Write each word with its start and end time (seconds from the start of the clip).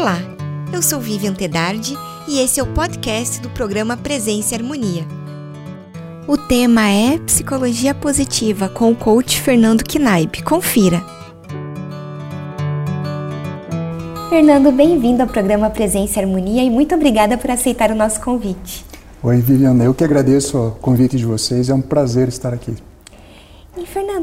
Olá, 0.00 0.16
eu 0.72 0.80
sou 0.80 0.98
Vivian 0.98 1.34
Tedardi 1.34 1.94
e 2.26 2.38
esse 2.38 2.58
é 2.58 2.62
o 2.62 2.72
podcast 2.72 3.38
do 3.42 3.50
programa 3.50 3.98
Presença 3.98 4.54
e 4.54 4.56
Harmonia. 4.56 5.04
O 6.26 6.38
tema 6.38 6.88
é 6.88 7.18
Psicologia 7.18 7.94
Positiva 7.94 8.66
com 8.70 8.90
o 8.92 8.96
coach 8.96 9.38
Fernando 9.38 9.84
Knaip. 9.84 10.42
Confira! 10.42 11.04
Fernando, 14.30 14.72
bem-vindo 14.72 15.20
ao 15.20 15.28
programa 15.28 15.68
Presença 15.68 16.18
e 16.18 16.22
Harmonia 16.22 16.64
e 16.64 16.70
muito 16.70 16.94
obrigada 16.94 17.36
por 17.36 17.50
aceitar 17.50 17.90
o 17.90 17.94
nosso 17.94 18.22
convite. 18.22 18.86
Oi, 19.22 19.36
Vivian, 19.42 19.76
eu 19.84 19.92
que 19.92 20.02
agradeço 20.02 20.56
o 20.56 20.70
convite 20.76 21.18
de 21.18 21.26
vocês, 21.26 21.68
é 21.68 21.74
um 21.74 21.82
prazer 21.82 22.26
estar 22.28 22.54
aqui. 22.54 22.74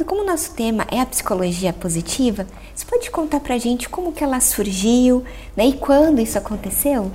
Como 0.05 0.21
o 0.21 0.25
nosso 0.25 0.51
tema 0.51 0.85
é 0.91 1.01
a 1.01 1.05
psicologia 1.05 1.73
positiva, 1.73 2.45
você 2.73 2.85
pode 2.85 3.09
contar 3.11 3.39
pra 3.39 3.57
gente 3.57 3.89
como 3.89 4.11
que 4.11 4.23
ela 4.23 4.39
surgiu 4.39 5.23
né, 5.55 5.65
e 5.67 5.73
quando 5.73 6.19
isso 6.19 6.37
aconteceu? 6.37 7.11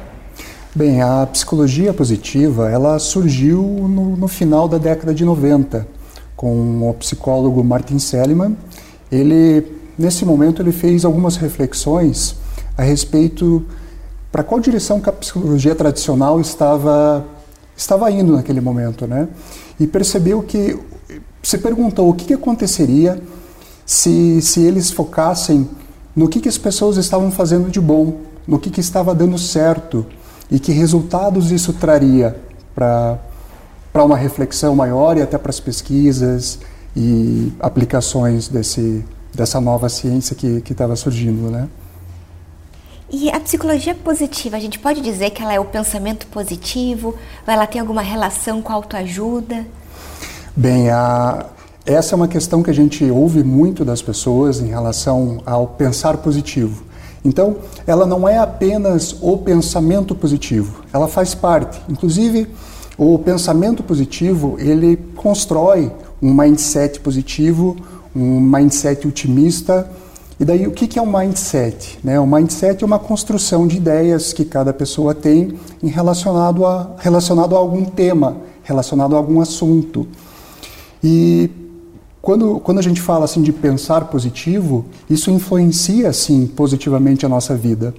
Bem, 0.75 1.03
a 1.03 1.27
psicologia 1.27 1.93
positiva, 1.93 2.71
ela 2.71 2.99
surgiu 2.99 3.63
no, 3.63 4.17
no 4.17 4.29
final 4.29 4.67
da 4.67 4.79
década 4.79 5.15
de 5.15 5.25
90, 5.25 5.87
com 6.35 6.89
o 6.89 6.95
psicólogo 6.95 7.63
Martin 7.63 7.99
Seligman. 7.99 8.57
Ele, 9.11 9.67
nesse 9.99 10.25
momento, 10.25 10.63
ele 10.63 10.73
fez 10.73 11.05
algumas 11.05 11.37
reflexões 11.37 12.37
a 12.77 12.83
respeito 12.83 13.65
para 14.31 14.43
qual 14.43 14.61
direção 14.61 15.01
que 15.01 15.11
a 15.11 15.13
psicologia 15.13 15.75
tradicional 15.75 16.41
estava 16.41 17.25
estava 17.77 18.11
indo 18.11 18.33
naquele 18.33 18.61
momento, 18.61 19.07
né? 19.07 19.29
E 19.79 19.87
percebeu 19.87 20.43
que 20.43 20.79
se 21.43 21.59
perguntou 21.59 22.09
o 22.09 22.15
que, 22.15 22.27
que 22.27 22.35
aconteceria 22.35 23.21
se, 23.85 24.41
se 24.41 24.61
eles 24.61 24.91
focassem 24.91 25.69
no 26.15 26.29
que, 26.29 26.41
que 26.41 26.49
as 26.49 26.59
pessoas 26.59 26.97
estavam 26.97 27.31
fazendo 27.31 27.71
de 27.71 27.81
bom, 27.81 28.21
no 28.47 28.59
que, 28.59 28.71
que 28.71 28.81
estava 28.81 29.15
dando 29.15 29.39
certo 29.39 30.07
e 30.51 30.59
que 30.59 30.73
resultados 30.73 31.51
isso 31.51 31.73
traria 31.73 32.37
para 32.75 33.19
uma 33.95 34.17
reflexão 34.17 34.77
maior 34.77 35.17
e 35.17 35.23
até 35.23 35.39
para 35.39 35.51
as 35.51 35.61
pesquisas 35.61 36.59
e 36.95 37.53
aplicações 37.59 38.49
desse, 38.49 39.05
dessa 39.35 39.61
nova 39.61 39.89
ciência 39.89 40.37
que 40.37 40.63
estava 40.73 40.95
surgindo, 40.95 41.51
né? 41.51 41.69
E 43.15 43.31
a 43.31 43.39
psicologia 43.39 43.95
positiva, 43.95 44.57
a 44.57 44.61
gente 44.61 44.79
pode 44.79 45.03
dizer 45.03 45.31
que 45.31 45.43
ela 45.43 45.53
é 45.53 45.61
o 45.61 45.67
pensamento 45.67 46.27
positivo? 46.29 47.15
Ela 47.47 47.67
tem 47.67 47.79
alguma 47.79 48.01
relação 48.01 48.63
com 48.63 48.73
a 48.73 48.75
autoajuda? 48.75 49.67
Bem, 50.55 50.91
a, 50.91 51.47
essa 51.87 52.15
é 52.15 52.17
uma 52.17 52.29
questão 52.29 52.63
que 52.63 52.69
a 52.69 52.75
gente 52.75 53.11
ouve 53.11 53.43
muito 53.43 53.87
das 53.87 54.03
pessoas 54.03 54.61
em 54.61 54.67
relação 54.67 55.41
ao 55.47 55.67
pensar 55.67 56.19
positivo. 56.19 56.85
Então, 57.25 57.57
ela 57.87 58.05
não 58.05 58.29
é 58.29 58.37
apenas 58.37 59.17
o 59.23 59.39
pensamento 59.39 60.15
positivo, 60.15 60.83
ela 60.93 61.09
faz 61.09 61.35
parte. 61.35 61.81
Inclusive, 61.89 62.49
o 62.99 63.19
pensamento 63.19 63.83
positivo, 63.83 64.57
ele 64.59 64.99
constrói 65.17 65.91
um 66.21 66.35
mindset 66.35 67.01
positivo, 67.01 67.75
um 68.15 68.39
mindset 68.39 69.09
otimista. 69.09 69.91
E 70.39 70.45
daí, 70.45 70.67
o 70.67 70.73
que 70.73 70.99
é 70.99 71.03
um 71.03 71.19
mindset? 71.19 71.99
Né? 72.05 72.21
O 72.21 72.27
mindset 72.27 72.85
é 72.85 72.87
uma 72.87 72.99
construção 72.99 73.67
de 73.67 73.79
ideias 73.79 74.35
que 74.35 74.45
cada 74.45 74.75
pessoa 74.75 75.15
tem 75.15 75.59
em 75.83 75.89
relacionado 75.89 76.67
a, 76.67 76.91
relacionado 76.99 77.57
a 77.57 77.59
algum 77.59 77.87
tema, 77.87 78.37
relacionado 78.63 79.15
a 79.15 79.19
algum 79.19 79.41
assunto. 79.41 80.07
E 81.03 81.51
quando, 82.21 82.61
quando 82.61 82.79
a 82.79 82.83
gente 82.83 83.01
fala 83.01 83.25
assim 83.25 83.43
de 83.43 83.53
pensar 83.53 84.05
positivo, 84.05 84.85
isso 85.11 85.31
influencia 85.31 86.13
sim 86.13 86.47
positivamente 86.47 87.27
a 87.27 87.29
nossa 87.29 87.57
vida. 87.57 87.93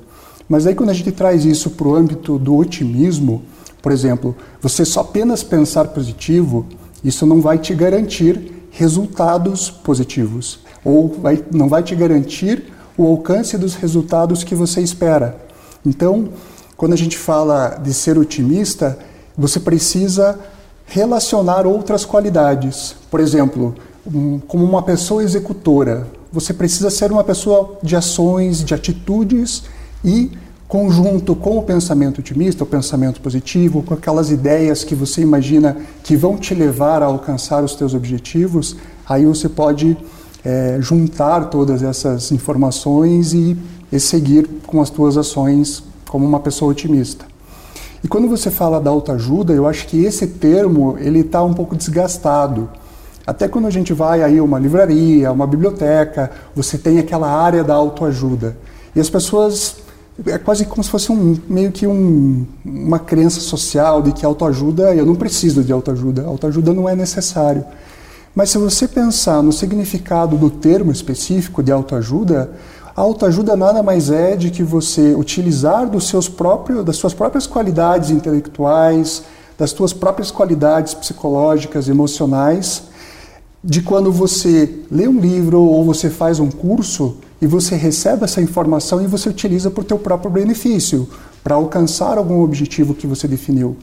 Mas 0.48 0.66
aí 0.66 0.74
quando 0.76 0.90
a 0.90 0.94
gente 0.94 1.12
traz 1.12 1.46
isso 1.46 1.72
para 1.72 1.88
o 1.88 1.96
âmbito 1.96 2.38
do 2.40 2.56
otimismo, 2.56 3.44
por 3.82 3.92
exemplo, 3.92 4.36
você 4.62 4.86
só 4.86 5.02
apenas 5.02 5.44
pensar 5.44 5.90
positivo, 5.90 6.66
isso 7.04 7.26
não 7.26 7.42
vai 7.42 7.58
te 7.58 7.76
garantir 7.76 8.54
resultados 8.72 9.70
positivos 9.70 10.60
ou 10.86 11.10
vai, 11.10 11.44
não 11.52 11.68
vai 11.68 11.84
te 11.84 11.94
garantir 11.94 12.72
o 12.98 13.06
alcance 13.06 13.58
dos 13.58 13.76
resultados 13.76 14.44
que 14.44 14.56
você 14.56 14.82
espera. 14.82 15.38
Então, 15.86 16.30
quando 16.78 16.94
a 16.94 16.98
gente 16.98 17.18
fala 17.18 17.80
de 17.82 17.94
ser 17.94 18.18
otimista, 18.18 18.98
você 19.38 19.60
precisa 19.60 20.40
relacionar 20.86 21.66
outras 21.66 22.06
qualidades. 22.06 22.96
Por 23.10 23.20
exemplo, 23.20 23.76
um, 24.06 24.40
como 24.40 24.66
uma 24.66 24.82
pessoa 24.82 25.24
executora, 25.24 26.08
você 26.32 26.54
precisa 26.54 26.90
ser 26.90 27.12
uma 27.12 27.24
pessoa 27.24 27.78
de 27.82 27.96
ações, 27.96 28.64
de 28.64 28.74
atitudes 28.74 29.64
e 30.04 30.32
conjunto 30.68 31.36
com 31.36 31.60
o 31.60 31.64
pensamento 31.64 32.20
otimista, 32.20 32.64
o 32.64 32.68
pensamento 32.68 33.22
positivo, 33.22 33.84
com 33.84 33.94
aquelas 33.94 34.32
ideias 34.32 34.84
que 34.84 34.96
você 34.96 35.22
imagina 35.22 35.78
que 36.04 36.16
vão 36.16 36.36
te 36.36 36.56
levar 36.56 37.04
a 37.04 37.06
alcançar 37.06 37.64
os 37.64 37.76
teus 37.76 37.94
objetivos, 37.94 38.76
aí 39.08 39.24
você 39.26 39.48
pode 39.48 39.96
é, 40.44 40.78
juntar 40.80 41.52
todas 41.52 41.84
essas 41.84 42.32
informações 42.32 43.34
e, 43.34 43.56
e 43.92 44.00
seguir 44.00 44.50
com 44.66 44.82
as 44.82 44.90
tuas 44.90 45.16
ações 45.16 45.84
como 46.10 46.26
uma 46.26 46.40
pessoa 46.40 46.72
otimista. 46.72 47.33
E 48.04 48.08
quando 48.08 48.28
você 48.28 48.52
fala 48.52 48.82
da 48.82 48.90
autoajuda, 48.90 49.54
eu 49.54 49.66
acho 49.66 49.88
que 49.88 50.04
esse 50.04 50.28
termo 50.28 50.98
ele 51.00 51.20
está 51.20 51.42
um 51.42 51.54
pouco 51.54 51.76
desgastado. 51.76 52.70
Até 53.26 53.48
quando 53.48 53.66
a 53.66 53.70
gente 53.70 53.94
vai 53.94 54.22
aí 54.22 54.38
a 54.38 54.44
uma 54.44 54.60
livraria, 54.60 55.32
uma 55.32 55.48
biblioteca, 55.48 56.30
você 56.54 56.78
tem 56.78 57.00
aquela 57.00 57.30
área 57.30 57.64
da 57.64 57.74
autoajuda. 57.74 58.58
E 58.94 59.00
as 59.00 59.10
pessoas 59.10 59.78
é 60.28 60.38
quase 60.38 60.66
como 60.66 60.84
se 60.84 60.90
fosse 60.90 61.12
um 61.12 61.38
meio 61.48 61.72
que 61.72 61.88
um, 61.88 62.46
uma 62.64 63.00
crença 63.00 63.40
social 63.40 64.02
de 64.02 64.12
que 64.12 64.26
autoajuda, 64.26 64.94
eu 64.94 65.06
não 65.06 65.16
preciso 65.16 65.64
de 65.64 65.72
autoajuda, 65.72 66.26
autoajuda 66.26 66.74
não 66.74 66.88
é 66.88 66.96
necessário. 66.96 67.64
Mas 68.36 68.50
se 68.50 68.58
você 68.58 68.88
pensar 68.88 69.42
no 69.42 69.54
significado 69.54 70.38
do 70.38 70.50
termo 70.50 70.92
específico 70.92 71.64
de 71.64 71.72
autoajuda, 71.72 72.52
autoajuda 73.02 73.56
nada 73.56 73.82
mais 73.82 74.10
é 74.10 74.36
de 74.36 74.52
que 74.52 74.64
você 74.64 75.14
utilizar 75.16 75.90
dos 75.90 76.08
seus 76.08 76.30
próprios, 76.30 76.86
das 76.86 76.98
suas 76.98 77.14
próprias 77.14 77.48
qualidades 77.48 78.10
intelectuais, 78.12 79.24
das 79.58 79.72
suas 79.72 79.94
próprias 79.94 80.30
qualidades 80.30 80.94
psicológicas, 80.94 81.90
emocionais, 81.90 82.84
de 83.64 83.82
quando 83.82 84.12
você 84.12 84.82
lê 84.92 85.08
um 85.08 85.20
livro 85.20 85.62
ou 85.62 85.86
você 85.86 86.10
faz 86.10 86.40
um 86.40 86.50
curso 86.50 87.18
e 87.42 87.48
você 87.48 87.76
recebe 87.76 88.26
essa 88.26 88.42
informação 88.42 89.02
e 89.02 89.08
você 89.08 89.30
utiliza 89.30 89.72
para 89.72 89.82
o 89.82 89.86
teu 89.86 89.98
próprio 89.98 90.30
benefício, 90.30 91.08
para 91.44 91.56
alcançar 91.56 92.18
algum 92.18 92.42
objetivo 92.42 92.94
que 92.94 93.08
você 93.08 93.28
definiu. 93.28 93.78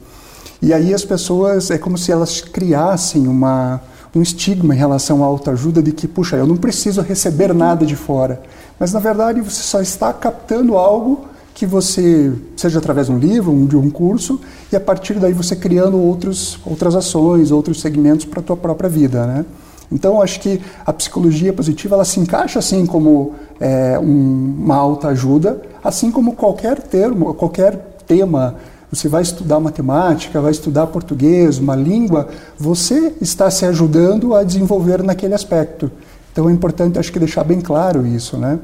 E 0.61 0.73
aí 0.73 0.93
as 0.93 1.03
pessoas, 1.03 1.71
é 1.71 1.77
como 1.77 1.97
se 1.97 2.11
elas 2.11 2.41
criassem 2.41 3.27
uma, 3.27 3.81
um 4.13 4.21
estigma 4.21 4.75
em 4.75 4.77
relação 4.77 5.23
à 5.23 5.27
autoajuda 5.27 5.81
de 5.81 5.91
que, 5.91 6.07
puxa, 6.07 6.35
eu 6.35 6.45
não 6.45 6.57
preciso 6.57 7.01
receber 7.01 7.53
nada 7.53 7.85
de 7.85 7.95
fora. 7.95 8.41
Mas 8.79 8.91
na 8.91 8.99
verdade 8.99 9.41
você 9.41 9.61
só 9.61 9.81
está 9.81 10.11
captando 10.11 10.75
algo 10.75 11.25
que 11.53 11.65
você, 11.65 12.33
seja 12.57 12.79
através 12.79 13.07
de 13.07 13.13
um 13.13 13.17
livro, 13.17 13.53
de 13.67 13.77
um 13.77 13.89
curso, 13.89 14.39
e 14.71 14.75
a 14.75 14.79
partir 14.79 15.15
daí 15.15 15.33
você 15.33 15.55
criando 15.55 15.99
outros, 15.99 16.59
outras 16.65 16.95
ações, 16.95 17.51
outros 17.51 17.79
segmentos 17.79 18.25
para 18.25 18.39
a 18.39 18.43
tua 18.43 18.57
própria 18.57 18.89
vida, 18.89 19.25
né? 19.25 19.45
Então, 19.91 20.21
acho 20.21 20.39
que 20.39 20.61
a 20.85 20.93
psicologia 20.93 21.51
positiva 21.51 21.95
ela 21.95 22.05
se 22.05 22.19
encaixa 22.19 22.59
assim 22.59 22.85
como 22.85 23.35
é, 23.59 23.99
um, 23.99 24.55
uma 24.57 24.77
autoajuda, 24.77 25.61
assim 25.83 26.09
como 26.09 26.33
qualquer 26.33 26.81
termo, 26.81 27.33
qualquer 27.33 27.77
tema 28.07 28.55
você 28.91 29.07
vai 29.07 29.21
estudar 29.21 29.59
matemática, 29.59 30.41
vai 30.41 30.51
estudar 30.51 30.87
português, 30.87 31.57
uma 31.57 31.75
língua, 31.75 32.27
você 32.57 33.13
está 33.21 33.49
se 33.49 33.65
ajudando 33.65 34.35
a 34.35 34.43
desenvolver 34.43 35.01
naquele 35.01 35.33
aspecto. 35.33 35.89
Então 36.31 36.49
é 36.49 36.51
importante, 36.51 36.99
acho 36.99 37.11
que, 37.11 37.19
deixar 37.19 37.43
bem 37.43 37.61
claro 37.61 38.05
isso. 38.05 38.37
Né? 38.37 38.59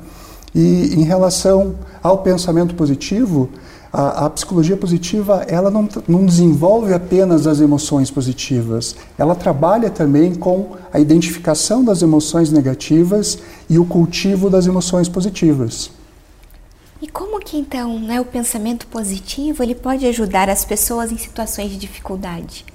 E 0.53 0.93
em 0.95 1.03
relação 1.03 1.75
ao 2.03 2.17
pensamento 2.19 2.75
positivo, 2.75 3.49
a, 3.91 4.25
a, 4.25 4.29
psicologia 4.29 4.75
positiva 4.75 5.45
ela 5.47 5.71
não, 5.71 5.87
não 6.07 6.25
desenvolve 6.25 6.93
apenas 6.93 7.47
as 7.47 7.61
emoções 7.61 8.11
positivas, 8.11 8.95
ela 9.17 9.33
trabalha 9.33 9.89
também 9.89 10.35
com 10.35 10.71
a 10.91 10.99
identificação 10.99 11.83
das 11.83 12.01
emoções 12.01 12.51
negativas 12.51 13.39
e 13.69 13.79
o 13.79 13.85
cultivo 13.85 14.49
das 14.49 14.67
emoções 14.67 15.07
positivas. 15.07 15.89
E 17.01 17.07
como 17.07 17.39
que 17.39 17.57
então 17.57 17.99
né, 17.99 18.19
o 18.19 18.25
pensamento 18.25 18.87
positivo 18.87 19.61
ele 19.61 19.75
pode 19.75 20.05
ajudar 20.07 20.49
as 20.49 20.65
pessoas 20.65 21.11
em 21.11 21.17
situações 21.17 21.69
de 21.69 21.77
dificuldade? 21.77 22.65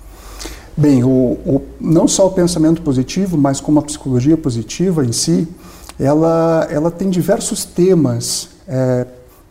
Bem, 0.76 1.02
o, 1.04 1.08
o, 1.08 1.62
não 1.80 2.06
só 2.08 2.26
o 2.26 2.30
pensamento 2.30 2.80
positivo, 2.82 3.36
mas 3.36 3.60
como 3.60 3.78
a 3.78 3.82
psicologia 3.82 4.36
positiva 4.36 5.04
em 5.04 5.12
si, 5.12 5.46
ela, 5.98 6.66
ela 6.70 6.90
tem 6.90 7.10
diversos 7.10 7.64
temas 7.64 8.48
é, 8.66 9.06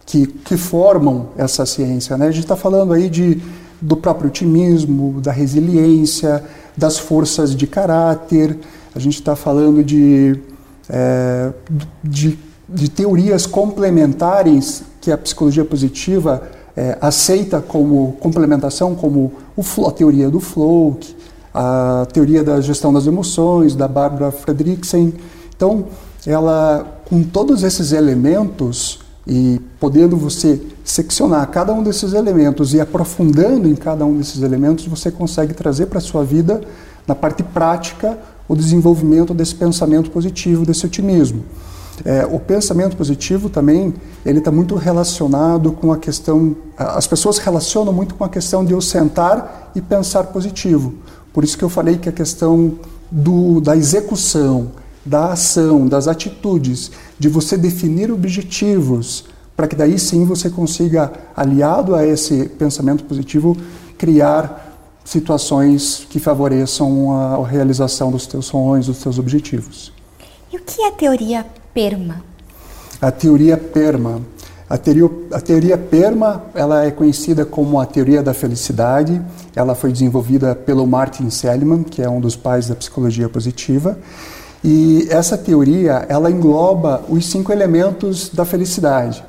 que, 0.06 0.26
que 0.26 0.58
formam 0.58 1.30
essa 1.38 1.66
ciência. 1.66 2.18
Né? 2.18 2.28
A 2.28 2.32
gente 2.32 2.44
está 2.44 2.56
falando 2.56 2.94
aí 2.94 3.10
de, 3.10 3.42
do 3.80 3.96
próprio 3.96 4.30
otimismo, 4.30 5.20
da 5.22 5.32
resiliência, 5.32 6.44
das 6.76 6.98
forças 6.98 7.56
de 7.56 7.68
caráter, 7.68 8.58
a 8.96 9.00
gente 9.00 9.16
está 9.16 9.36
falando 9.36 9.84
de, 9.84 10.40
é, 10.90 11.52
de 12.04 12.38
de 12.74 12.90
teorias 12.90 13.46
complementares 13.46 14.84
que 15.00 15.12
a 15.12 15.18
psicologia 15.18 15.66
positiva 15.66 16.44
é, 16.76 16.98
aceita 17.02 17.62
como 17.62 18.14
complementação, 18.20 18.96
como 18.96 19.34
o, 19.56 19.88
a 19.88 19.92
teoria 19.92 20.30
do 20.30 20.40
flow, 20.40 20.98
a 21.54 22.08
teoria 22.14 22.44
da 22.44 22.62
gestão 22.62 22.94
das 22.94 23.08
emoções, 23.08 23.76
da 23.76 23.88
Barbara 23.88 24.32
Fredricksen. 24.32 25.14
Então, 25.56 25.86
ela, 26.26 27.02
com 27.10 27.24
todos 27.24 27.64
esses 27.64 27.92
elementos 27.92 29.00
e 29.28 29.60
podendo 29.80 30.16
você 30.16 30.62
seccionar 30.84 31.48
cada 31.50 31.74
um 31.74 31.84
desses 31.84 32.14
elementos 32.14 32.74
e 32.74 32.82
aprofundando 32.82 33.68
em 33.68 33.76
cada 33.76 34.06
um 34.06 34.18
desses 34.18 34.42
elementos, 34.42 34.86
você 34.88 35.12
consegue 35.12 35.54
trazer 35.54 35.88
para 35.88 36.00
a 36.00 36.02
sua 36.02 36.24
vida, 36.24 36.62
na 37.06 37.16
parte 37.16 37.44
prática, 37.44 38.18
o 38.48 38.56
desenvolvimento 38.56 39.34
desse 39.34 39.56
pensamento 39.56 40.10
positivo, 40.10 40.66
desse 40.66 40.86
otimismo. 40.86 41.44
É, 42.04 42.26
o 42.26 42.40
pensamento 42.40 42.98
positivo 42.98 43.50
também 43.50 43.94
ele 44.26 44.40
está 44.40 44.52
muito 44.52 44.76
relacionado 44.76 45.72
com 45.72 45.92
a 45.92 45.98
questão. 45.98 46.56
As 46.78 47.08
pessoas 47.08 47.38
relacionam 47.38 47.94
muito 47.94 48.16
com 48.16 48.24
a 48.24 48.30
questão 48.30 48.66
de 48.66 48.74
eu 48.74 48.82
sentar 48.82 49.72
e 49.76 49.82
pensar 49.82 50.26
positivo. 50.26 50.94
Por 51.34 51.44
isso 51.44 51.58
que 51.58 51.64
eu 51.64 51.70
falei 51.70 51.98
que 51.98 52.10
a 52.10 52.12
questão 52.12 52.74
do, 53.10 53.62
da 53.62 53.76
execução, 53.76 54.72
da 55.06 55.32
ação, 55.32 55.88
das 55.88 56.08
atitudes, 56.08 56.92
de 57.18 57.28
você 57.28 57.58
definir 57.58 58.12
objetivos, 58.12 59.26
para 59.56 59.68
que 59.68 59.76
daí 59.76 60.00
sim 60.00 60.26
você 60.26 60.50
consiga, 60.50 61.12
aliado 61.36 61.96
a 61.96 62.06
esse 62.06 62.46
pensamento 62.50 63.04
positivo, 63.04 63.56
criar 63.98 64.70
situações 65.04 66.06
que 66.10 66.20
favoreçam 66.20 67.12
a, 67.12 67.46
realização 67.46 68.12
dos 68.12 68.28
teus 68.28 68.46
sonhos, 68.46 68.88
dos 68.88 69.00
teus 69.00 69.20
objetivos. 69.20 69.92
E 70.52 70.58
o 70.58 70.60
que 70.62 70.82
é 70.82 70.88
a 70.88 70.92
teoria 70.92 71.46
PERMA? 71.74 72.22
A 73.02 73.12
teoria 73.12 73.58
PERMA. 73.58 74.22
A 74.70 74.78
teoria, 74.78 75.10
a 75.34 75.40
teoria 75.42 75.78
PERMA 75.78 76.44
ela 76.54 76.86
é 76.86 76.92
conhecida 76.92 77.46
como 77.46 77.80
a 77.80 77.86
teoria 77.86 78.22
da 78.22 78.34
felicidade. 78.34 79.22
Ela 79.56 79.74
foi 79.74 79.92
desenvolvida 79.92 80.54
pelo 80.54 80.86
Martin 80.86 81.30
Seligman, 81.30 81.84
que 81.84 82.02
é 82.02 82.10
um 82.10 82.20
dos 82.20 82.36
pais 82.36 82.68
da 82.68 82.76
psicologia 82.76 83.28
positiva. 83.30 83.98
E 84.64 85.08
essa 85.10 85.38
teoria 85.38 86.06
ela 86.08 86.30
engloba 86.30 87.04
os 87.10 87.26
cinco 87.26 87.52
elementos 87.52 88.30
da 88.30 88.46
felicidade, 88.46 89.24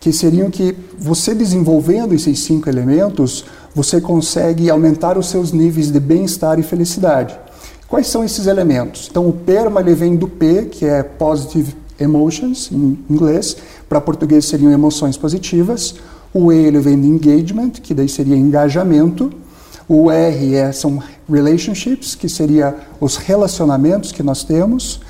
que 0.00 0.12
seriam 0.12 0.50
que 0.50 0.74
você 0.98 1.34
desenvolvendo 1.34 2.14
esses 2.14 2.38
cinco 2.40 2.68
elementos, 2.68 3.44
você 3.74 4.00
consegue 4.00 4.70
aumentar 4.70 5.18
os 5.18 5.28
seus 5.28 5.52
níveis 5.52 5.90
de 5.90 6.00
bem-estar 6.00 6.58
e 6.58 6.62
felicidade. 6.62 7.38
Quais 7.86 8.06
são 8.06 8.24
esses 8.24 8.46
elementos? 8.46 9.08
Então, 9.10 9.28
o 9.28 9.32
PERMA 9.32 9.80
ele 9.80 9.94
vem 9.94 10.16
do 10.16 10.28
P, 10.28 10.66
que 10.66 10.84
é 10.84 11.02
Positive 11.02 11.74
Emotions, 11.98 12.70
em 12.72 12.98
inglês, 13.10 13.56
para 13.88 14.00
português 14.00 14.44
seriam 14.44 14.70
emoções 14.70 15.16
positivas. 15.16 15.96
O 16.32 16.52
E 16.52 16.56
ele 16.66 16.78
vem 16.78 17.00
de 17.00 17.08
Engagement, 17.08 17.70
que 17.70 17.94
daí 17.94 18.08
seria 18.08 18.36
engajamento. 18.36 19.32
O 19.88 20.10
R 20.10 20.54
é, 20.54 20.70
são 20.70 21.02
relationships, 21.28 22.14
que 22.14 22.28
seria 22.28 22.76
os 23.00 23.16
relacionamentos 23.16 24.12
que 24.12 24.22
nós 24.22 24.44
temos. 24.44 25.00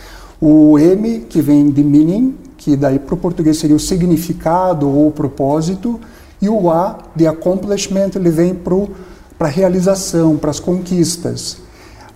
O 0.40 0.78
M, 0.78 1.26
que 1.28 1.42
vem 1.42 1.68
de 1.68 1.82
meaning, 1.82 2.36
que 2.56 2.76
daí 2.76 2.98
para 2.98 3.14
o 3.14 3.18
português 3.18 3.58
seria 3.58 3.74
o 3.74 3.80
significado 3.80 4.88
ou 4.88 5.08
o 5.08 5.12
propósito. 5.12 5.98
E 6.40 6.48
o 6.48 6.70
A, 6.70 6.98
de 7.16 7.26
accomplishment, 7.26 8.10
ele 8.14 8.30
vem 8.30 8.54
para 8.54 9.48
a 9.48 9.50
realização, 9.50 10.36
para 10.36 10.50
as 10.50 10.60
conquistas. 10.60 11.56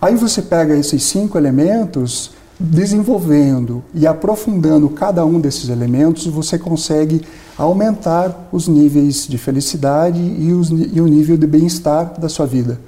Aí 0.01 0.15
você 0.15 0.41
pega 0.41 0.75
esses 0.75 1.03
cinco 1.03 1.37
elementos, 1.37 2.31
desenvolvendo 2.63 3.83
e 3.93 4.07
aprofundando 4.07 4.87
cada 4.87 5.25
um 5.25 5.37
desses 5.37 5.67
elementos, 5.67 6.25
você 6.27 6.57
consegue 6.57 7.21
aumentar 7.57 8.47
os 8.53 8.69
níveis 8.69 9.27
de 9.27 9.37
felicidade 9.37 10.19
e, 10.19 10.53
os, 10.53 10.69
e 10.69 11.01
o 11.01 11.05
nível 11.05 11.35
de 11.35 11.45
bem-estar 11.45 12.17
da 12.17 12.29
sua 12.29 12.45
vida. 12.45 12.79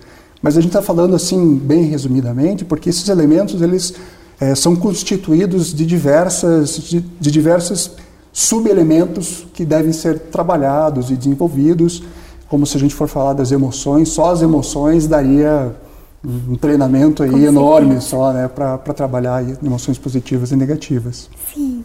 Mas 0.41 0.55
a 0.55 0.61
gente 0.61 0.69
está 0.69 0.81
falando 0.81 1.13
assim, 1.13 1.55
bem 1.57 1.83
resumidamente, 1.83 2.63
porque 2.63 2.89
esses 2.89 3.09
elementos 3.09 3.61
eles 3.61 3.93
é, 4.39 4.55
são 4.55 4.77
constituídos 4.77 5.73
de 5.73 5.85
diversas, 5.85 6.77
de, 6.77 7.01
de 7.01 7.29
diversos 7.29 7.91
subelementos 8.31 9.45
que 9.53 9.65
devem 9.65 9.91
ser 9.91 10.19
trabalhados 10.19 11.11
e 11.11 11.15
desenvolvidos. 11.15 12.01
Como 12.47 12.65
se 12.65 12.77
a 12.77 12.79
gente 12.79 12.95
for 12.95 13.09
falar 13.09 13.33
das 13.33 13.51
emoções, 13.51 14.09
só 14.09 14.31
as 14.31 14.41
emoções 14.41 15.05
daria 15.05 15.75
um 16.25 16.55
treinamento 16.55 17.23
aí 17.23 17.45
enorme 17.45 18.01
só, 18.01 18.33
né, 18.33 18.47
para 18.47 18.77
trabalhar 18.93 19.43
emoções 19.63 19.97
positivas 19.97 20.51
e 20.51 20.55
negativas. 20.55 21.29
Sim. 21.53 21.83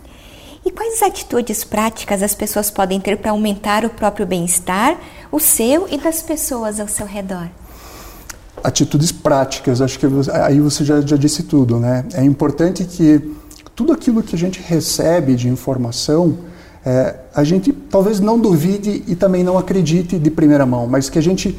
E 0.65 0.71
quais 0.71 1.03
atitudes 1.03 1.65
práticas 1.65 2.23
as 2.23 2.35
pessoas 2.35 2.71
podem 2.71 3.01
ter 3.01 3.17
para 3.17 3.31
aumentar 3.31 3.85
o 3.85 3.91
próprio 3.91 4.27
bem-estar, 4.27 4.99
o 5.33 5.39
seu 5.39 5.89
e 5.91 5.97
das 5.97 6.23
pessoas 6.23 6.79
ao 6.79 6.89
seu 6.89 7.07
redor? 7.07 7.49
Atitudes 8.63 9.11
práticas, 9.11 9.81
acho 9.81 9.99
que 9.99 10.07
aí 10.45 10.61
você 10.61 10.85
já, 10.85 11.01
já 11.01 11.17
disse 11.17 11.45
tudo, 11.45 11.79
né? 11.79 12.05
É 12.13 12.23
importante 12.23 12.85
que 12.85 13.35
tudo 13.75 13.93
aquilo 13.93 14.23
que 14.23 14.37
a 14.37 14.39
gente 14.39 14.61
recebe 14.61 15.35
de 15.35 15.49
informação, 15.49 16.37
é, 16.85 17.15
a 17.35 17.43
gente 17.43 17.73
talvez 17.73 18.21
não 18.21 18.39
duvide 18.39 19.03
e 19.07 19.17
também 19.17 19.43
não 19.43 19.57
acredite 19.57 20.19
de 20.19 20.31
primeira 20.31 20.67
mão, 20.67 20.87
mas 20.87 21.09
que 21.09 21.19
a 21.19 21.23
gente 21.23 21.59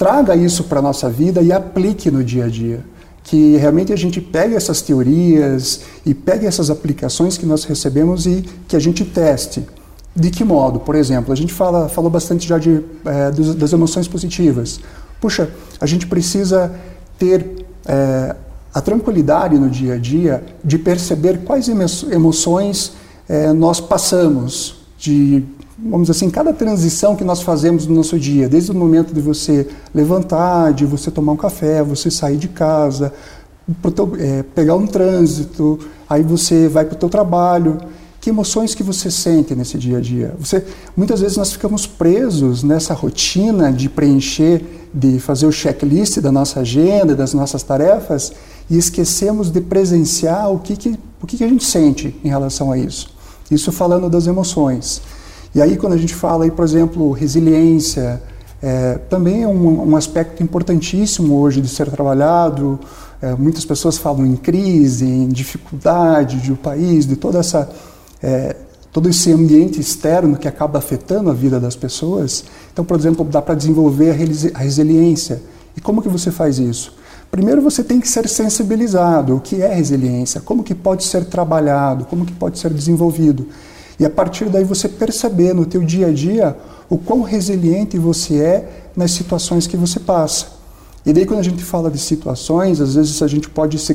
traga 0.00 0.34
isso 0.34 0.64
para 0.64 0.78
a 0.78 0.82
nossa 0.82 1.10
vida 1.10 1.42
e 1.42 1.52
aplique 1.52 2.10
no 2.10 2.24
dia 2.24 2.46
a 2.46 2.48
dia 2.48 2.80
que 3.22 3.58
realmente 3.58 3.92
a 3.92 3.96
gente 3.96 4.18
pegue 4.18 4.54
essas 4.54 4.80
teorias 4.80 5.82
e 6.06 6.14
pegue 6.14 6.46
essas 6.46 6.70
aplicações 6.70 7.36
que 7.36 7.44
nós 7.44 7.64
recebemos 7.64 8.24
e 8.24 8.42
que 8.66 8.74
a 8.74 8.78
gente 8.78 9.04
teste. 9.04 9.62
De 10.16 10.30
que 10.30 10.42
modo? 10.42 10.80
Por 10.80 10.94
exemplo, 10.94 11.34
a 11.34 11.36
gente 11.36 11.52
fala, 11.52 11.86
falou 11.86 12.10
bastante 12.10 12.48
já 12.48 12.56
de, 12.56 12.82
é, 13.04 13.30
das 13.54 13.74
emoções 13.74 14.08
positivas. 14.08 14.80
Puxa, 15.20 15.50
a 15.78 15.84
gente 15.84 16.06
precisa 16.06 16.72
ter 17.18 17.66
é, 17.84 18.34
a 18.72 18.80
tranquilidade 18.80 19.58
no 19.58 19.68
dia 19.68 19.94
a 19.94 19.98
dia 19.98 20.42
de 20.64 20.78
perceber 20.78 21.40
quais 21.44 21.68
emoções 21.68 22.94
é, 23.28 23.52
nós 23.52 23.80
passamos, 23.80 24.76
de 24.98 25.44
vamos 25.82 26.10
assim, 26.10 26.28
cada 26.28 26.52
transição 26.52 27.16
que 27.16 27.24
nós 27.24 27.42
fazemos 27.42 27.86
no 27.86 27.94
nosso 27.94 28.18
dia, 28.18 28.48
desde 28.48 28.70
o 28.70 28.74
momento 28.74 29.14
de 29.14 29.20
você 29.20 29.66
levantar, 29.94 30.72
de 30.72 30.84
você 30.84 31.10
tomar 31.10 31.32
um 31.32 31.36
café, 31.36 31.82
você 31.82 32.10
sair 32.10 32.36
de 32.36 32.48
casa, 32.48 33.12
teu, 33.94 34.12
é, 34.18 34.42
pegar 34.42 34.74
um 34.74 34.86
trânsito, 34.86 35.78
aí 36.08 36.22
você 36.22 36.68
vai 36.68 36.84
para 36.84 36.94
o 36.94 36.98
teu 36.98 37.08
trabalho, 37.08 37.78
que 38.20 38.28
emoções 38.28 38.74
que 38.74 38.82
você 38.82 39.10
sente 39.10 39.54
nesse 39.54 39.78
dia 39.78 39.96
a 39.96 40.00
dia? 40.00 40.34
Você, 40.38 40.62
muitas 40.94 41.20
vezes 41.20 41.38
nós 41.38 41.52
ficamos 41.52 41.86
presos 41.86 42.62
nessa 42.62 42.92
rotina 42.92 43.72
de 43.72 43.88
preencher, 43.88 44.62
de 44.92 45.18
fazer 45.18 45.46
o 45.46 45.52
checklist 45.52 46.18
da 46.18 46.30
nossa 46.30 46.60
agenda, 46.60 47.14
das 47.14 47.32
nossas 47.32 47.62
tarefas, 47.62 48.32
e 48.68 48.76
esquecemos 48.76 49.50
de 49.50 49.62
presenciar 49.62 50.52
o 50.52 50.58
que, 50.58 50.76
que, 50.76 50.98
o 51.22 51.26
que, 51.26 51.38
que 51.38 51.44
a 51.44 51.48
gente 51.48 51.64
sente 51.64 52.14
em 52.22 52.28
relação 52.28 52.70
a 52.70 52.76
isso. 52.76 53.14
Isso 53.50 53.72
falando 53.72 54.10
das 54.10 54.26
emoções. 54.26 55.00
E 55.54 55.60
aí, 55.60 55.76
quando 55.76 55.94
a 55.94 55.96
gente 55.96 56.14
fala, 56.14 56.44
aí, 56.44 56.50
por 56.50 56.64
exemplo, 56.64 57.10
resiliência, 57.10 58.22
é, 58.62 58.98
também 59.08 59.42
é 59.42 59.48
um, 59.48 59.90
um, 59.90 59.96
aspecto 59.96 60.42
importantíssimo 60.42 61.40
hoje 61.40 61.60
de 61.60 61.68
ser 61.68 61.90
trabalhado. 61.90 62.78
É, 63.22 63.34
muitas 63.34 63.64
pessoas 63.64 63.96
falam 63.96 64.26
em 64.26 64.36
crise, 64.36 65.04
em 65.04 65.28
dificuldade 65.28 66.36
do 66.36 66.56
país, 66.56 67.06
de 67.06 67.16
toda 67.16 67.38
essa, 67.38 67.68
é, 68.22 68.54
todo 68.92 69.08
esse 69.08 69.32
ambiente 69.32 69.80
externo 69.80 70.36
que 70.36 70.46
acaba 70.46 70.78
afetando 70.78 71.30
a 71.30 71.34
vida 71.34 71.58
das 71.58 71.74
pessoas. 71.74 72.44
Então, 72.72 72.84
por 72.84 72.98
exemplo, 72.98 73.24
dá 73.24 73.40
para 73.40 73.54
desenvolver 73.54 74.10
a, 74.54 74.58
resiliência. 74.58 75.42
E 75.76 75.80
como 75.80 76.02
que 76.02 76.08
você 76.08 76.30
faz 76.30 76.58
isso? 76.58 76.94
Primeiro 77.30 77.62
você 77.62 77.82
tem 77.82 78.00
que 78.00 78.08
ser 78.08 78.28
sensibilizado. 78.28 79.36
O 79.36 79.40
que 79.40 79.62
é 79.62 79.72
resiliência? 79.72 80.40
Como 80.40 80.62
que 80.62 80.74
pode 80.74 81.04
ser 81.04 81.24
trabalhado? 81.24 82.04
Como 82.04 82.26
que 82.26 82.32
pode 82.32 82.58
ser 82.58 82.72
desenvolvido? 82.72 83.46
E 84.00 84.06
a 84.06 84.08
partir 84.08 84.46
daí 84.46 84.64
você 84.64 84.88
perceber 84.88 85.52
no 85.52 85.66
teu 85.66 85.84
dia 85.84 86.06
a 86.06 86.12
dia 86.12 86.56
o 86.88 86.96
quão 86.96 87.20
resiliente 87.20 87.98
você 87.98 88.38
é 88.38 88.90
nas 88.96 89.10
situações 89.10 89.66
que 89.66 89.76
você 89.76 90.00
passa. 90.00 90.46
E 91.04 91.12
daí 91.12 91.26
quando 91.26 91.40
a 91.40 91.44
gente 91.44 91.62
fala 91.62 91.90
de 91.90 91.98
situações, 91.98 92.80
às 92.80 92.94
vezes 92.94 93.20
a 93.22 93.26
gente 93.26 93.50
pode 93.50 93.78
se 93.78 93.94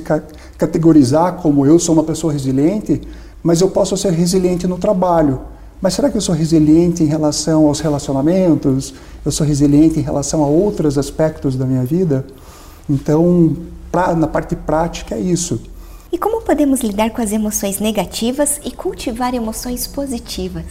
categorizar 0.60 1.38
como 1.38 1.66
eu 1.66 1.80
sou 1.80 1.94
uma 1.96 2.04
pessoa 2.04 2.32
resiliente, 2.32 3.02
mas 3.42 3.62
eu 3.62 3.70
posso 3.70 3.98
ser 3.98 4.14
resiliente 4.14 4.68
no 4.68 4.78
trabalho. 4.78 5.42
Mas 5.82 5.96
será 5.96 6.08
que 6.10 6.18
eu 6.18 6.22
sou 6.22 6.36
resiliente 6.36 7.04
em 7.04 7.08
relação 7.08 7.66
aos 7.66 7.80
relacionamentos? 7.80 8.94
Eu 9.26 9.32
sou 9.32 9.46
resiliente 9.46 10.00
em 10.00 10.04
relação 10.04 10.44
a 10.44 10.48
outros 10.48 11.00
aspectos 11.00 11.56
da 11.56 11.66
minha 11.66 11.84
vida? 11.84 12.26
Então, 12.88 13.56
pra, 13.92 14.14
na 14.16 14.28
parte 14.28 14.56
prática 14.56 15.16
é 15.16 15.20
isso. 15.20 15.60
E 16.16 16.18
como 16.18 16.40
podemos 16.42 16.80
lidar 16.80 17.10
com 17.10 17.22
as 17.22 17.34
emoções 17.34 17.80
negativas 17.80 18.62
e 18.64 18.72
cultivar 18.72 19.34
emoções 19.36 19.86
positivas? 19.86 20.64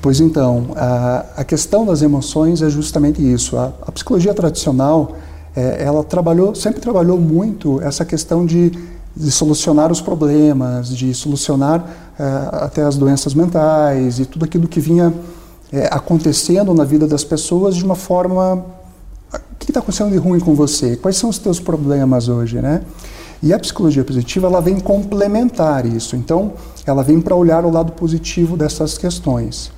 Pois 0.00 0.18
então, 0.18 0.68
a, 0.74 1.44
questão 1.44 1.84
das 1.84 2.00
emoções 2.00 2.62
é 2.62 2.70
justamente 2.70 3.20
isso. 3.20 3.58
A, 3.58 3.70
a 3.82 3.92
psicologia 3.92 4.32
tradicional, 4.32 5.14
é, 5.54 5.84
ela 5.84 6.02
trabalhou, 6.02 6.54
sempre 6.54 6.80
trabalhou 6.80 7.18
muito 7.20 7.82
essa 7.82 8.02
questão 8.02 8.46
de, 8.46 8.70
de 9.14 9.30
solucionar 9.30 9.92
os 9.92 10.00
problemas, 10.00 10.88
de 10.88 11.12
solucionar 11.12 11.84
é, 12.18 12.64
até 12.64 12.80
as 12.80 12.96
doenças 12.96 13.34
mentais 13.34 14.18
e 14.18 14.24
tudo 14.24 14.46
aquilo 14.46 14.66
que 14.66 14.80
vinha 14.80 15.12
é, 15.70 15.86
acontecendo 15.90 16.72
na 16.72 16.84
vida 16.84 17.06
das 17.06 17.24
pessoas 17.24 17.76
de 17.76 17.84
uma 17.84 17.94
forma. 17.94 18.64
O 19.34 19.56
que 19.58 19.70
está 19.70 19.80
acontecendo 19.80 20.12
de 20.12 20.16
ruim 20.16 20.40
com 20.40 20.54
você? 20.54 20.96
Quais 20.96 21.18
são 21.18 21.28
os 21.28 21.36
teus 21.36 21.60
problemas 21.60 22.26
hoje, 22.26 22.58
né? 22.62 22.80
E 23.42 23.52
a 23.52 23.58
psicologia 23.58 24.04
positiva 24.04 24.46
ela 24.46 24.60
vem 24.60 24.80
complementar 24.80 25.86
isso. 25.86 26.16
Então, 26.16 26.52
ela 26.86 27.02
vem 27.02 27.20
para 27.20 27.36
olhar 27.36 27.64
o 27.64 27.70
lado 27.70 27.92
positivo 27.92 28.56
dessas 28.56 28.98
questões. 28.98 29.70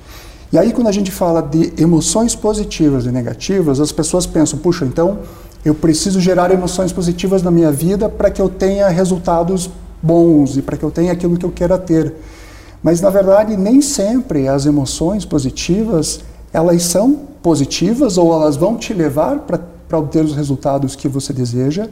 E 0.53 0.59
aí, 0.59 0.73
quando 0.73 0.89
a 0.89 0.93
gente 0.93 1.11
fala 1.11 1.41
de 1.41 1.73
emoções 1.81 2.35
positivas 2.35 3.05
e 3.07 3.13
negativas, 3.13 3.81
as 3.81 3.93
pessoas 3.93 4.27
pensam: 4.27 4.59
puxa, 4.59 4.85
então 4.85 5.19
eu 5.65 5.75
preciso 5.75 6.21
gerar 6.21 6.51
emoções 6.51 6.93
positivas 6.93 7.43
na 7.43 7.51
minha 7.51 7.71
vida 7.71 8.09
para 8.09 8.31
que 8.31 8.41
eu 8.41 8.49
tenha 8.49 8.89
resultados 8.89 9.71
bons 10.03 10.57
e 10.57 10.63
para 10.63 10.77
que 10.77 10.83
eu 10.83 10.91
tenha 10.91 11.13
aquilo 11.13 11.37
que 11.37 11.45
eu 11.45 11.53
queira 11.53 11.79
ter. 11.79 12.15
Mas 12.83 13.01
na 13.01 13.11
verdade, 13.11 13.57
nem 13.57 13.83
sempre 13.83 14.49
as 14.49 14.65
emoções 14.65 15.25
positivas, 15.25 16.21
elas 16.53 16.83
são 16.83 17.15
positivas 17.43 18.17
ou 18.17 18.33
elas 18.33 18.57
vão 18.57 18.77
te 18.77 18.95
levar 18.95 19.41
para 19.41 19.99
obter 19.99 20.25
os 20.25 20.35
resultados 20.35 20.97
que 20.97 21.09
você 21.09 21.33
deseja, 21.33 21.89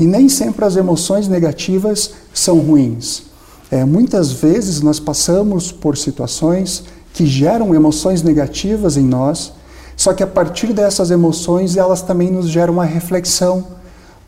e 0.00 0.06
nem 0.06 0.28
sempre 0.28 0.64
as 0.64 0.76
emoções 0.76 1.28
negativas 1.28 2.12
são 2.32 2.58
ruins. 2.58 3.24
É, 3.70 3.84
muitas 3.84 4.32
vezes 4.32 4.80
nós 4.80 4.98
passamos 4.98 5.70
por 5.70 5.96
situações 5.96 6.84
que 7.12 7.26
geram 7.26 7.74
emoções 7.74 8.22
negativas 8.22 8.96
em 8.96 9.04
nós, 9.04 9.52
só 9.94 10.14
que 10.14 10.22
a 10.22 10.26
partir 10.26 10.72
dessas 10.72 11.10
emoções 11.10 11.76
elas 11.76 12.00
também 12.00 12.30
nos 12.30 12.48
geram 12.48 12.72
uma 12.72 12.84
reflexão 12.84 13.78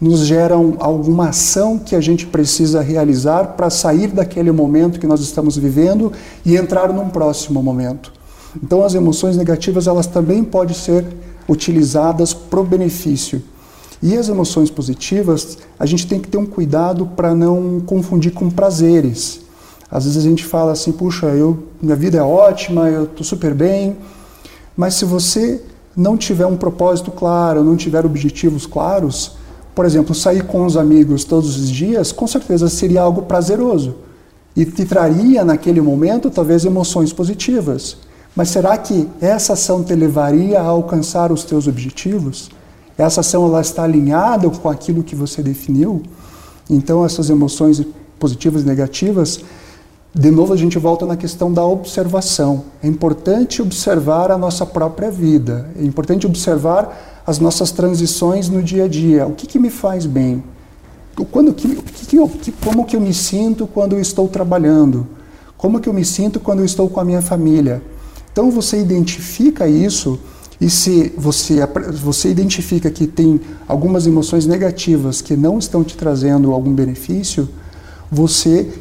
nos 0.02 0.26
geram 0.26 0.74
alguma 0.80 1.28
ação 1.28 1.78
que 1.78 1.94
a 1.94 2.00
gente 2.00 2.26
precisa 2.26 2.80
realizar 2.80 3.54
para 3.56 3.70
sair 3.70 4.08
daquele 4.08 4.50
momento 4.50 4.98
que 4.98 5.06
nós 5.06 5.20
estamos 5.20 5.56
vivendo 5.56 6.12
e 6.44 6.56
entrar 6.56 6.92
num 6.92 7.08
próximo 7.08 7.62
momento. 7.62 8.12
Então 8.60 8.82
as 8.82 8.94
emoções 8.94 9.36
negativas 9.36 9.86
elas 9.86 10.08
também 10.08 10.42
podem 10.42 10.74
ser 10.74 11.06
utilizadas 11.48 12.34
para 12.34 12.58
o 12.58 12.64
benefício. 12.64 13.44
E 14.02 14.16
as 14.16 14.28
emoções 14.28 14.68
positivas, 14.68 15.58
a 15.78 15.86
gente 15.86 16.08
tem 16.08 16.18
que 16.18 16.28
ter 16.28 16.36
um 16.36 16.46
cuidado 16.46 17.06
para 17.06 17.34
não 17.34 17.80
confundir 17.80 18.32
com 18.32 18.50
prazeres. 18.50 19.40
Às 19.88 20.04
vezes 20.04 20.18
a 20.18 20.28
gente 20.28 20.44
fala 20.44 20.72
assim, 20.72 20.90
puxa, 20.90 21.26
eu, 21.26 21.64
minha 21.80 21.94
vida 21.94 22.18
é 22.18 22.22
ótima, 22.22 22.88
eu 22.88 23.04
estou 23.04 23.24
super 23.24 23.54
bem, 23.54 23.96
mas 24.76 24.94
se 24.94 25.04
você 25.04 25.62
não 25.96 26.16
tiver 26.16 26.46
um 26.46 26.56
propósito 26.56 27.10
claro, 27.10 27.62
não 27.62 27.76
tiver 27.76 28.04
objetivos 28.04 28.66
claros, 28.66 29.36
por 29.74 29.84
exemplo, 29.84 30.14
sair 30.14 30.44
com 30.44 30.64
os 30.66 30.76
amigos 30.76 31.24
todos 31.24 31.56
os 31.56 31.70
dias, 31.70 32.10
com 32.10 32.26
certeza 32.26 32.68
seria 32.68 33.02
algo 33.02 33.22
prazeroso 33.22 33.96
e 34.56 34.64
te 34.64 34.84
traria 34.84 35.44
naquele 35.44 35.80
momento 35.80 36.30
talvez 36.30 36.64
emoções 36.64 37.12
positivas. 37.12 37.96
Mas 38.34 38.48
será 38.48 38.76
que 38.78 39.08
essa 39.20 39.52
ação 39.52 39.82
te 39.84 39.94
levaria 39.94 40.60
a 40.60 40.64
alcançar 40.64 41.30
os 41.30 41.44
teus 41.44 41.68
objetivos? 41.68 42.50
Essa 43.02 43.20
ação 43.20 43.44
ela 43.46 43.60
está 43.60 43.82
alinhada 43.82 44.48
com 44.48 44.68
aquilo 44.68 45.02
que 45.02 45.16
você 45.16 45.42
definiu? 45.42 46.02
Então 46.70 47.04
essas 47.04 47.28
emoções 47.30 47.84
positivas 48.18 48.62
e 48.62 48.66
negativas, 48.66 49.40
de 50.14 50.30
novo 50.30 50.52
a 50.52 50.56
gente 50.56 50.78
volta 50.78 51.04
na 51.04 51.16
questão 51.16 51.52
da 51.52 51.64
observação. 51.64 52.64
É 52.82 52.86
importante 52.86 53.60
observar 53.60 54.30
a 54.30 54.38
nossa 54.38 54.64
própria 54.64 55.10
vida. 55.10 55.68
É 55.76 55.84
importante 55.84 56.26
observar 56.26 57.22
as 57.26 57.38
nossas 57.38 57.72
transições 57.72 58.48
no 58.48 58.62
dia 58.62 58.84
a 58.84 58.88
dia. 58.88 59.26
O 59.26 59.32
que, 59.32 59.46
que 59.46 59.58
me 59.58 59.70
faz 59.70 60.06
bem? 60.06 60.44
Quando 61.30 61.52
que, 61.52 61.76
que 61.76 62.52
como 62.52 62.84
que 62.84 62.96
eu 62.96 63.00
me 63.00 63.12
sinto 63.12 63.66
quando 63.66 63.94
eu 63.94 64.00
estou 64.00 64.28
trabalhando? 64.28 65.06
Como 65.56 65.80
que 65.80 65.88
eu 65.88 65.92
me 65.92 66.04
sinto 66.04 66.38
quando 66.38 66.60
eu 66.60 66.64
estou 66.64 66.88
com 66.88 67.00
a 67.00 67.04
minha 67.04 67.20
família? 67.20 67.82
Então 68.32 68.50
você 68.50 68.80
identifica 68.80 69.66
isso 69.66 70.18
e 70.62 70.70
se 70.70 71.12
você, 71.18 71.58
você 72.00 72.30
identifica 72.30 72.88
que 72.88 73.08
tem 73.08 73.40
algumas 73.66 74.06
emoções 74.06 74.46
negativas 74.46 75.20
que 75.20 75.36
não 75.36 75.58
estão 75.58 75.82
te 75.82 75.96
trazendo 75.96 76.52
algum 76.52 76.72
benefício, 76.72 77.48
você 78.08 78.72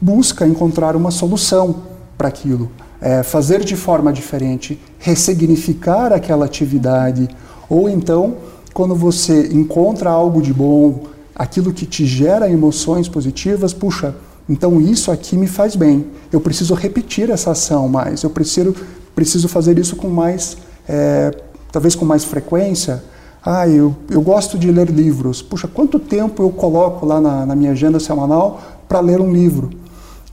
busca 0.00 0.46
encontrar 0.46 0.96
uma 0.96 1.10
solução 1.10 1.82
para 2.16 2.28
aquilo. 2.28 2.70
É, 3.02 3.22
fazer 3.22 3.62
de 3.62 3.76
forma 3.76 4.14
diferente, 4.14 4.80
ressignificar 4.98 6.10
aquela 6.10 6.46
atividade, 6.46 7.28
ou 7.68 7.86
então, 7.90 8.38
quando 8.72 8.94
você 8.94 9.48
encontra 9.52 10.08
algo 10.08 10.40
de 10.40 10.54
bom, 10.54 11.02
aquilo 11.34 11.70
que 11.70 11.84
te 11.84 12.06
gera 12.06 12.48
emoções 12.48 13.10
positivas, 13.10 13.74
puxa, 13.74 14.14
então 14.48 14.80
isso 14.80 15.10
aqui 15.10 15.36
me 15.36 15.46
faz 15.46 15.76
bem. 15.76 16.06
Eu 16.32 16.40
preciso 16.40 16.72
repetir 16.72 17.28
essa 17.28 17.50
ação 17.50 17.86
mais. 17.90 18.22
Eu 18.22 18.30
preciso, 18.30 18.74
preciso 19.14 19.48
fazer 19.48 19.78
isso 19.78 19.96
com 19.96 20.08
mais, 20.08 20.56
é, 20.88 21.32
talvez 21.72 21.94
com 21.94 22.04
mais 22.04 22.24
frequência. 22.24 23.02
Ah, 23.44 23.68
eu, 23.68 23.94
eu 24.10 24.20
gosto 24.20 24.58
de 24.58 24.70
ler 24.70 24.88
livros. 24.88 25.40
Puxa, 25.40 25.68
quanto 25.68 25.98
tempo 25.98 26.42
eu 26.42 26.50
coloco 26.50 27.06
lá 27.06 27.20
na, 27.20 27.46
na 27.46 27.54
minha 27.54 27.72
agenda 27.72 28.00
semanal 28.00 28.60
para 28.88 29.00
ler 29.00 29.20
um 29.20 29.32
livro? 29.32 29.70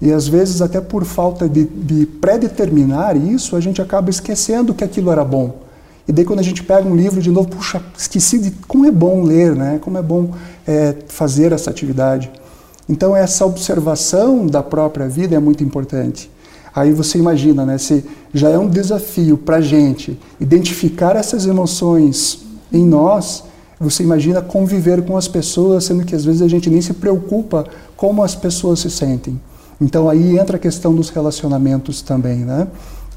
E 0.02 0.12
às 0.12 0.28
vezes, 0.28 0.62
até 0.62 0.82
por 0.82 1.06
falta 1.06 1.48
de, 1.48 1.64
de 1.64 2.06
pré-determinar 2.06 3.16
isso, 3.16 3.56
a 3.56 3.60
gente 3.60 3.82
acaba 3.82 4.10
esquecendo 4.10 4.74
que 4.74 4.84
aquilo 4.84 5.12
era 5.12 5.24
bom. 5.24 5.64
E 6.08 6.12
daí 6.12 6.26
quando 6.26 6.40
a 6.40 6.44
gente 6.44 6.62
pega 6.64 6.88
um 6.88 6.96
livro 6.96 7.22
de 7.22 7.32
novo, 7.32 7.48
puxa, 7.48 7.82
esqueci 7.98 8.38
de 8.38 8.52
como 8.68 8.86
é 8.86 8.92
bom 8.92 9.24
ler, 9.24 9.56
né? 9.56 9.80
Como 9.82 9.98
é 9.98 10.02
bom 10.02 10.32
é, 10.68 10.96
fazer 11.08 11.52
essa 11.54 11.70
atividade. 11.70 12.30
Então 12.90 13.16
essa 13.16 13.46
observação 13.46 14.46
da 14.46 14.62
própria 14.62 15.08
vida 15.08 15.36
é 15.36 15.40
muito 15.40 15.64
importante. 15.64 16.30
Aí 16.76 16.92
você 16.92 17.18
imagina, 17.18 17.66
né? 17.66 17.78
Se 17.78 18.04
já 18.34 18.50
é 18.50 18.58
um 18.58 18.68
desafio 18.68 19.38
para 19.38 19.58
a 19.58 19.62
gente 19.62 20.20
identificar 20.40 21.16
essas 21.16 21.46
emoções 21.46 22.40
em 22.72 22.86
nós, 22.86 23.44
você 23.80 24.02
imagina 24.02 24.42
conviver 24.42 25.04
com 25.04 25.16
as 25.16 25.28
pessoas, 25.28 25.86
sendo 25.86 26.04
que 26.04 26.16
às 26.16 26.26
vezes 26.26 26.42
a 26.42 26.48
gente 26.48 26.70
nem 26.70 26.82
se 26.82 26.94
preocupa 26.94 27.66
como 27.96 28.24
as 28.24 28.34
pessoas 28.34 28.80
se 28.80 28.90
sentem. 28.90 29.40
Então 29.80 30.10
aí 30.10 30.38
entra 30.38 30.58
a 30.58 30.60
questão 30.60 30.96
dos 30.96 31.10
relacionamentos 31.10 32.02
também, 32.02 32.40
né? 32.40 32.68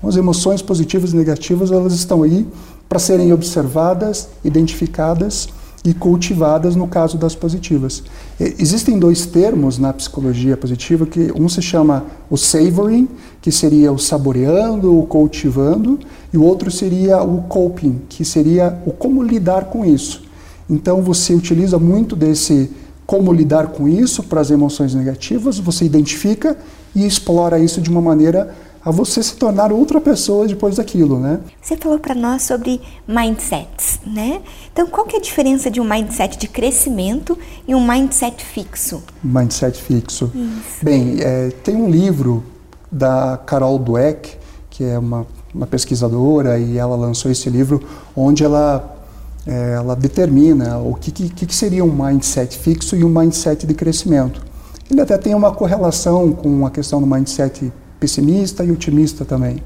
As 0.03 0.17
emoções 0.17 0.61
positivas 0.61 1.13
e 1.13 1.17
negativas, 1.17 1.73
elas 1.73 1.95
estão 1.95 2.23
aí 2.23 2.47
para 2.89 2.99
serem 2.99 3.33
observadas, 3.33 4.29
identificadas 4.45 5.49
e 5.87 5.95
cultivadas 5.95 6.75
no 6.75 6.88
caso 6.88 7.16
das 7.16 7.37
positivas. 7.37 8.02
Existem 8.40 8.99
dois 8.99 9.25
termos 9.25 9.78
na 9.78 9.93
psicologia 9.93 10.57
positiva 10.57 11.07
que 11.07 11.33
um 11.33 11.49
se 11.49 11.62
chama 11.62 12.05
o 12.28 12.37
savoring, 12.37 13.09
que 13.40 13.52
seria 13.52 13.93
o 13.93 13.99
saboreando, 13.99 14.99
o 14.99 15.07
cultivando, 15.07 16.00
e 16.33 16.37
o 16.37 16.43
outro 16.43 16.73
seria 16.73 17.23
o 17.23 17.43
coping, 17.43 18.00
que 18.09 18.25
seria 18.25 18.76
o 18.85 18.90
como 18.90 19.23
lidar 19.23 19.66
com 19.66 19.85
isso. 19.85 20.25
Então 20.69 21.00
você 21.02 21.33
utiliza 21.33 21.78
muito 21.78 22.16
desse 22.16 22.69
como 23.07 23.33
lidar 23.33 23.69
com 23.69 23.88
isso 23.88 24.25
para 24.25 24.40
as 24.40 24.50
emoções 24.50 24.93
negativas, 24.93 25.61
você 25.61 25.85
identifica 25.85 26.59
e 26.97 27.07
explora 27.07 27.61
isso 27.61 27.81
de 27.81 27.88
uma 27.88 28.02
maneira 28.02 28.52
a 28.87 28.90
você 28.93 29.21
se 29.21 29.35
tornar 29.35 29.73
outra 29.73 30.00
pessoa 30.00 30.47
depois 30.47 30.76
daquilo, 30.76 31.19
né? 31.19 31.40
Você 31.61 31.76
falou 31.76 31.99
para 31.99 32.14
nós 32.14 32.43
sobre 32.43 32.81
mindsets, 33.05 33.99
né? 34.07 34.40
Então, 34.73 34.87
qual 34.87 35.05
que 35.05 35.16
é 35.16 35.19
a 35.19 35.23
diferença 35.23 35.69
de 35.69 35.81
um 35.81 35.85
mindset 35.85 36.38
de 36.38 36.47
crescimento 36.47 37.37
e 37.66 37.75
um 37.75 37.85
mindset 37.85 38.45
fixo? 38.45 39.02
Mindset 39.25 39.83
fixo. 39.83 40.31
Isso. 40.33 40.85
Bem, 40.85 41.16
é, 41.19 41.49
tem 41.64 41.75
um 41.75 41.90
livro 41.90 42.45
da 42.90 43.37
Carol 43.45 43.76
Dweck, 43.76 44.37
que 44.71 44.85
é 44.85 44.97
uma, 44.97 45.26
uma 45.52 45.66
pesquisadora, 45.66 46.57
e 46.57 46.78
ela 46.78 46.95
lançou 46.95 47.28
esse 47.28 47.50
livro 47.50 47.83
onde 48.14 48.45
ela 48.45 48.97
é, 49.45 49.73
ela 49.73 49.97
determina 49.97 50.78
o 50.78 50.95
que, 50.95 51.11
que, 51.11 51.45
que 51.45 51.55
seria 51.57 51.85
um 51.85 51.93
mindset 51.93 52.57
fixo 52.57 52.95
e 52.95 53.02
um 53.02 53.09
mindset 53.09 53.66
de 53.66 53.75
crescimento. 53.75 54.47
Ele 54.88 55.00
até 55.00 55.19
tem 55.19 55.35
uma 55.35 55.52
correlação 55.52 56.31
com 56.31 56.64
a 56.64 56.71
questão 56.71 57.00
do 57.00 57.07
mindset 57.09 57.73
pessimista 57.99 58.65
e 58.65 58.71
otimista 58.71 59.25
também. 59.25 59.62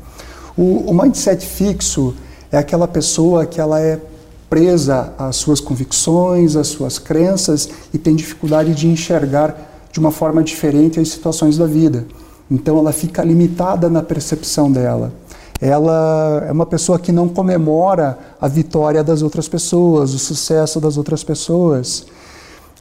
O, 0.57 0.91
o 0.91 0.95
mindset 0.95 1.45
fixo 1.45 2.15
é 2.51 2.59
aquela 2.59 2.89
pessoa 2.89 3.47
que 3.47 3.61
ela 3.61 3.81
é 3.81 4.01
presa 4.49 5.13
às 5.17 5.37
suas 5.37 5.61
convicções, 5.61 6.57
às 6.57 6.67
suas 6.67 6.99
crenças 6.99 7.69
e 7.95 7.99
tem 7.99 8.17
dificuldade 8.17 8.75
de 8.75 8.89
enxergar 8.89 9.57
de 9.93 10.01
uma 10.01 10.11
forma 10.11 10.43
diferente 10.43 10.99
as 10.99 11.09
situações 11.09 11.57
da 11.57 11.67
vida. 11.67 12.05
Então 12.51 12.77
ela 12.79 12.93
fica 12.93 13.23
limitada 13.23 13.89
na 13.89 14.03
percepção 14.03 14.71
dela. 14.71 15.13
Ela 15.61 16.45
é 16.49 16.53
uma 16.53 16.67
pessoa 16.67 16.99
que 16.99 17.13
não 17.13 17.29
comemora 17.29 18.19
a 18.41 18.49
vitória 18.49 19.05
das 19.05 19.23
outras 19.23 19.47
pessoas, 19.47 20.15
o 20.15 20.19
sucesso 20.19 20.81
das 20.81 20.97
outras 20.97 21.23
pessoas. 21.23 22.07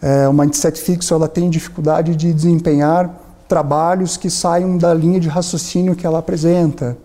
É, 0.02 0.28
o 0.28 0.34
mindset 0.34 0.80
fixo 0.80 1.14
ela 1.14 1.28
tem 1.28 1.50
dificuldade 1.50 2.16
de 2.16 2.34
desempenhar 2.34 3.14
trabalhos 3.50 4.16
que 4.16 4.30
saiam 4.30 4.78
da 4.78 4.94
linha 4.94 5.20
de 5.20 5.28
raciocínio 5.28 5.96
que 5.96 6.06
ela 6.06 6.20
apresenta. 6.20 6.96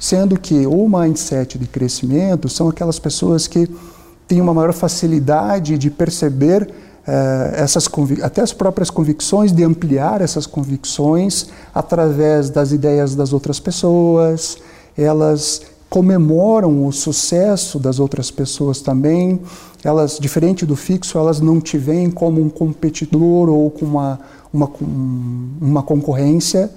Sendo 0.00 0.40
que 0.40 0.66
o 0.66 0.88
mindset 0.88 1.58
de 1.58 1.66
crescimento 1.66 2.48
são 2.48 2.68
aquelas 2.68 2.98
pessoas 2.98 3.46
que 3.46 3.70
têm 4.26 4.40
uma 4.40 4.54
maior 4.54 4.72
facilidade 4.72 5.76
de 5.76 5.90
perceber 5.90 6.72
eh, 7.06 7.52
essas 7.56 7.86
até 8.22 8.40
as 8.40 8.52
próprias 8.52 8.88
convicções, 8.88 9.52
de 9.52 9.62
ampliar 9.62 10.22
essas 10.22 10.46
convicções 10.46 11.48
através 11.74 12.48
das 12.48 12.72
ideias 12.72 13.14
das 13.14 13.34
outras 13.34 13.60
pessoas. 13.60 14.56
Elas 14.96 15.62
comemoram 15.94 16.88
o 16.88 16.92
sucesso 16.92 17.78
das 17.78 18.00
outras 18.00 18.28
pessoas 18.28 18.80
também. 18.80 19.40
Elas, 19.84 20.18
diferente 20.18 20.66
do 20.66 20.74
fixo, 20.74 21.16
elas 21.16 21.40
não 21.40 21.60
te 21.60 21.78
veem 21.78 22.10
como 22.10 22.42
um 22.42 22.48
competidor 22.48 23.48
ou 23.48 23.70
com 23.70 23.84
uma, 23.84 24.18
uma, 24.52 24.68
uma 25.60 25.82
concorrência, 25.84 26.68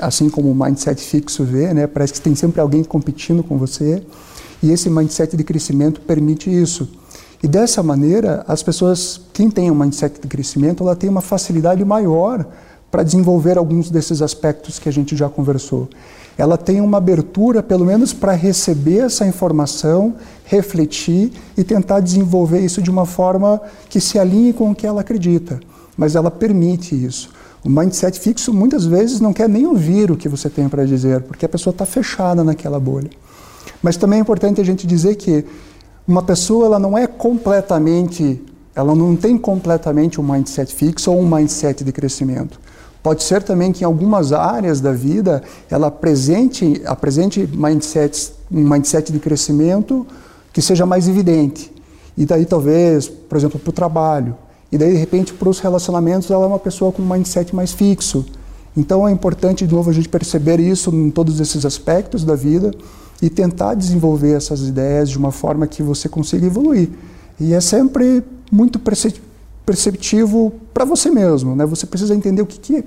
assim 0.00 0.28
como 0.28 0.50
o 0.50 0.54
mindset 0.54 1.00
fixo 1.00 1.44
vê, 1.44 1.72
né? 1.72 1.86
Parece 1.86 2.14
que 2.14 2.20
tem 2.20 2.34
sempre 2.34 2.60
alguém 2.60 2.82
competindo 2.82 3.44
com 3.44 3.56
você. 3.56 4.02
E 4.60 4.72
esse 4.72 4.90
mindset 4.90 5.36
de 5.36 5.44
crescimento 5.44 6.00
permite 6.00 6.50
isso. 6.50 6.90
E 7.40 7.46
dessa 7.46 7.84
maneira, 7.84 8.44
as 8.48 8.64
pessoas, 8.64 9.20
quem 9.32 9.48
tem 9.48 9.70
um 9.70 9.76
mindset 9.76 10.20
de 10.20 10.26
crescimento, 10.26 10.82
ela 10.82 10.96
tem 10.96 11.08
uma 11.08 11.20
facilidade 11.20 11.84
maior 11.84 12.44
para 12.90 13.02
desenvolver 13.02 13.56
alguns 13.56 13.90
desses 13.90 14.20
aspectos 14.20 14.78
que 14.78 14.88
a 14.88 14.92
gente 14.92 15.16
já 15.16 15.28
conversou. 15.28 15.88
Ela 16.36 16.56
tem 16.56 16.80
uma 16.80 16.98
abertura, 16.98 17.62
pelo 17.62 17.84
menos, 17.84 18.12
para 18.12 18.32
receber 18.32 19.00
essa 19.04 19.26
informação, 19.26 20.14
refletir 20.44 21.32
e 21.56 21.62
tentar 21.62 22.00
desenvolver 22.00 22.60
isso 22.60 22.80
de 22.80 22.90
uma 22.90 23.04
forma 23.04 23.60
que 23.88 24.00
se 24.00 24.18
alinhe 24.18 24.52
com 24.52 24.70
o 24.70 24.74
que 24.74 24.86
ela 24.86 25.02
acredita. 25.02 25.60
Mas 25.96 26.16
ela 26.16 26.30
permite 26.30 26.94
isso. 26.94 27.30
O 27.62 27.68
mindset 27.68 28.18
fixo 28.18 28.54
muitas 28.54 28.86
vezes 28.86 29.20
não 29.20 29.34
quer 29.34 29.48
nem 29.48 29.66
ouvir 29.66 30.10
o 30.10 30.16
que 30.16 30.30
você 30.30 30.48
tem 30.48 30.66
para 30.66 30.86
dizer, 30.86 31.20
porque 31.22 31.44
a 31.44 31.48
pessoa 31.48 31.72
está 31.72 31.84
fechada 31.84 32.42
naquela 32.42 32.80
bolha. 32.80 33.10
Mas 33.82 33.98
também 33.98 34.18
é 34.18 34.22
importante 34.22 34.60
a 34.60 34.64
gente 34.64 34.86
dizer 34.86 35.16
que 35.16 35.44
uma 36.08 36.22
pessoa 36.22 36.64
ela 36.66 36.78
não 36.78 36.96
é 36.96 37.06
completamente, 37.06 38.42
ela 38.74 38.94
não 38.94 39.14
tem 39.14 39.36
completamente 39.36 40.18
um 40.18 40.24
mindset 40.24 40.74
fixo 40.74 41.12
ou 41.12 41.20
um 41.20 41.28
mindset 41.28 41.84
de 41.84 41.92
crescimento. 41.92 42.58
Pode 43.02 43.22
ser 43.22 43.42
também 43.42 43.72
que 43.72 43.82
em 43.82 43.86
algumas 43.86 44.32
áreas 44.32 44.80
da 44.80 44.92
vida 44.92 45.42
ela 45.70 45.86
apresente, 45.86 46.82
apresente 46.84 47.48
mindsets, 47.52 48.32
um 48.50 48.68
mindset 48.68 49.10
de 49.12 49.18
crescimento 49.18 50.06
que 50.52 50.60
seja 50.60 50.84
mais 50.84 51.08
evidente. 51.08 51.72
E 52.16 52.26
daí 52.26 52.44
talvez, 52.44 53.08
por 53.08 53.38
exemplo, 53.38 53.58
para 53.58 53.70
o 53.70 53.72
trabalho. 53.72 54.36
E 54.70 54.76
daí, 54.76 54.92
de 54.92 54.98
repente, 54.98 55.32
para 55.32 55.48
os 55.48 55.58
relacionamentos, 55.60 56.30
ela 56.30 56.44
é 56.44 56.46
uma 56.46 56.58
pessoa 56.58 56.92
com 56.92 57.02
um 57.02 57.08
mindset 57.08 57.54
mais 57.54 57.72
fixo. 57.72 58.26
Então 58.76 59.08
é 59.08 59.10
importante, 59.10 59.66
de 59.66 59.74
novo, 59.74 59.90
a 59.90 59.92
gente 59.92 60.08
perceber 60.08 60.60
isso 60.60 60.94
em 60.94 61.10
todos 61.10 61.40
esses 61.40 61.64
aspectos 61.64 62.24
da 62.24 62.34
vida 62.34 62.70
e 63.20 63.28
tentar 63.28 63.74
desenvolver 63.74 64.32
essas 64.32 64.60
ideias 64.60 65.10
de 65.10 65.18
uma 65.18 65.32
forma 65.32 65.66
que 65.66 65.82
você 65.82 66.08
consiga 66.08 66.46
evoluir. 66.46 66.90
E 67.38 67.52
é 67.54 67.60
sempre 67.60 68.22
muito 68.50 68.78
perceptivo 69.70 70.52
para 70.74 70.84
você 70.84 71.08
mesmo, 71.10 71.54
né? 71.54 71.64
Você 71.64 71.86
precisa 71.86 72.12
entender 72.12 72.42
o 72.42 72.46
que, 72.46 72.58
que 72.58 72.76
é, 72.78 72.84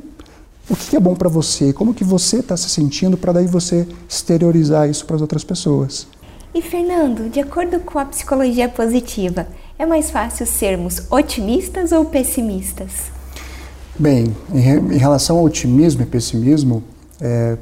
o 0.70 0.76
que, 0.76 0.90
que 0.90 0.96
é 0.98 1.00
bom 1.00 1.16
para 1.16 1.30
você, 1.30 1.72
como 1.72 1.94
que 1.94 2.04
você 2.04 2.40
está 2.40 2.58
se 2.58 2.70
sentindo 2.70 3.16
para 3.16 3.32
daí 3.32 3.48
você 3.48 3.88
exteriorizar 4.08 4.90
isso 4.90 5.06
para 5.06 5.16
as 5.16 5.22
outras 5.22 5.46
pessoas. 5.46 6.06
E 6.54 6.62
Fernando, 6.62 7.30
de 7.30 7.40
acordo 7.40 7.80
com 7.80 7.98
a 7.98 8.04
psicologia 8.04 8.68
positiva, 8.68 9.48
é 9.80 9.86
mais 9.86 10.12
fácil 10.12 10.46
sermos 10.46 11.04
otimistas 11.10 11.94
ou 11.94 12.04
pessimistas? 12.04 12.92
Bem, 13.98 14.36
em, 14.54 14.98
relação 14.98 15.38
ao 15.38 15.46
otimismo 15.46 16.02
e 16.02 16.06
pessimismo, 16.06 16.84
é, 17.22 17.58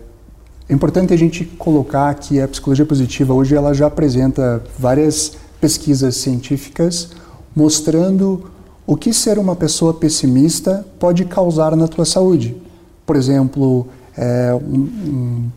é 0.68 0.74
importante 0.74 1.14
a 1.14 1.18
gente 1.18 1.46
colocar 1.46 2.12
que 2.16 2.42
a 2.42 2.48
psicologia 2.48 2.88
positiva 2.88 3.36
hoje 3.36 3.56
ela 3.56 3.72
já 3.72 3.86
apresenta 3.86 4.64
várias 4.80 5.34
pesquisas 5.60 6.16
científicas 6.16 7.12
mostrando 7.56 8.50
o 8.92 8.98
que 8.98 9.14
ser 9.14 9.40
uma 9.40 9.56
pessoa 9.56 9.94
pessimista 9.94 10.86
pode 11.00 11.24
causar 11.24 11.78
na 11.78 11.88
tua 11.88 12.04
saúde. 12.04 12.62
Por 13.06 13.16
exemplo, 13.16 13.88
é, 14.18 14.54
um, 14.54 14.80
um, 14.80 15.50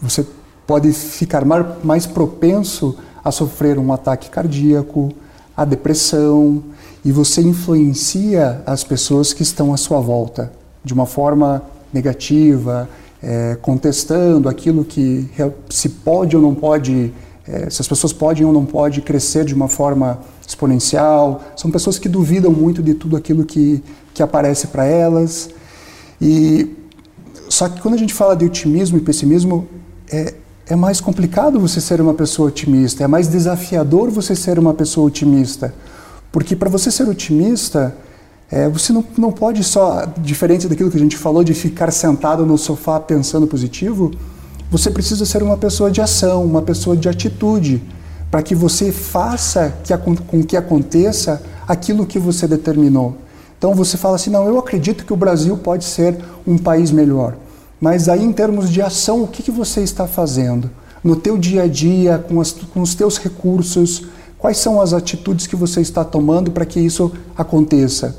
você 0.00 0.26
pode 0.66 0.92
ficar 0.92 1.44
mais 1.84 2.04
propenso 2.04 2.96
a 3.24 3.30
sofrer 3.30 3.78
um 3.78 3.92
ataque 3.92 4.28
cardíaco, 4.28 5.12
a 5.56 5.64
depressão, 5.64 6.60
e 7.04 7.12
você 7.12 7.42
influencia 7.42 8.60
as 8.66 8.82
pessoas 8.82 9.32
que 9.32 9.44
estão 9.44 9.72
à 9.72 9.76
sua 9.76 10.00
volta 10.00 10.50
de 10.82 10.92
uma 10.92 11.06
forma 11.06 11.62
negativa, 11.92 12.88
é, 13.22 13.56
contestando 13.62 14.48
aquilo 14.48 14.84
que 14.84 15.30
se 15.70 15.90
pode 15.90 16.34
ou 16.34 16.42
não 16.42 16.56
pode, 16.56 17.14
é, 17.46 17.70
se 17.70 17.80
as 17.80 17.86
pessoas 17.86 18.12
podem 18.12 18.44
ou 18.44 18.52
não 18.52 18.66
podem 18.66 19.00
crescer 19.00 19.44
de 19.44 19.54
uma 19.54 19.68
forma 19.68 20.18
exponencial. 20.48 21.42
São 21.54 21.70
pessoas 21.70 21.98
que 21.98 22.08
duvidam 22.08 22.50
muito 22.50 22.82
de 22.82 22.94
tudo 22.94 23.16
aquilo 23.16 23.44
que, 23.44 23.84
que 24.14 24.22
aparece 24.22 24.68
para 24.68 24.86
elas. 24.86 25.50
E 26.20 26.74
só 27.48 27.68
que 27.68 27.80
quando 27.80 27.94
a 27.94 27.98
gente 27.98 28.14
fala 28.14 28.34
de 28.34 28.46
otimismo 28.46 28.96
e 28.96 29.00
pessimismo, 29.00 29.68
é, 30.10 30.34
é 30.66 30.74
mais 30.74 31.00
complicado 31.00 31.60
você 31.60 31.80
ser 31.80 32.00
uma 32.00 32.14
pessoa 32.14 32.48
otimista, 32.48 33.04
é 33.04 33.06
mais 33.06 33.28
desafiador 33.28 34.10
você 34.10 34.34
ser 34.34 34.58
uma 34.58 34.72
pessoa 34.72 35.06
otimista. 35.06 35.74
Porque 36.32 36.56
para 36.56 36.68
você 36.68 36.90
ser 36.90 37.08
otimista, 37.08 37.94
é, 38.50 38.68
você 38.68 38.92
não, 38.92 39.04
não 39.16 39.30
pode 39.30 39.62
só, 39.62 40.06
diferente 40.18 40.66
daquilo 40.66 40.90
que 40.90 40.96
a 40.96 41.00
gente 41.00 41.16
falou, 41.16 41.44
de 41.44 41.52
ficar 41.52 41.90
sentado 41.90 42.46
no 42.46 42.56
sofá 42.56 42.98
pensando 42.98 43.46
positivo, 43.46 44.10
você 44.70 44.90
precisa 44.90 45.24
ser 45.24 45.42
uma 45.42 45.56
pessoa 45.56 45.90
de 45.90 46.00
ação, 46.00 46.44
uma 46.44 46.60
pessoa 46.60 46.96
de 46.96 47.08
atitude, 47.08 47.82
para 48.30 48.42
que 48.42 48.54
você 48.54 48.92
faça 48.92 49.74
que, 49.82 49.96
com 49.96 50.42
que 50.42 50.56
aconteça 50.56 51.42
aquilo 51.66 52.06
que 52.06 52.18
você 52.18 52.46
determinou. 52.46 53.16
Então 53.56 53.74
você 53.74 53.96
fala 53.96 54.16
assim: 54.16 54.30
não, 54.30 54.46
eu 54.46 54.58
acredito 54.58 55.04
que 55.04 55.12
o 55.12 55.16
Brasil 55.16 55.56
pode 55.56 55.84
ser 55.84 56.18
um 56.46 56.56
país 56.56 56.90
melhor. 56.90 57.36
Mas 57.80 58.08
aí, 58.08 58.24
em 58.24 58.32
termos 58.32 58.70
de 58.70 58.82
ação, 58.82 59.22
o 59.22 59.28
que, 59.28 59.42
que 59.42 59.50
você 59.50 59.82
está 59.82 60.06
fazendo? 60.06 60.70
No 61.02 61.14
teu 61.14 61.38
dia 61.38 61.62
a 61.62 61.68
dia, 61.68 62.18
com, 62.18 62.40
as, 62.40 62.52
com 62.52 62.80
os 62.80 62.94
teus 62.94 63.18
recursos, 63.18 64.06
quais 64.36 64.58
são 64.58 64.80
as 64.80 64.92
atitudes 64.92 65.46
que 65.46 65.54
você 65.54 65.80
está 65.80 66.04
tomando 66.04 66.50
para 66.50 66.66
que 66.66 66.80
isso 66.80 67.12
aconteça? 67.36 68.16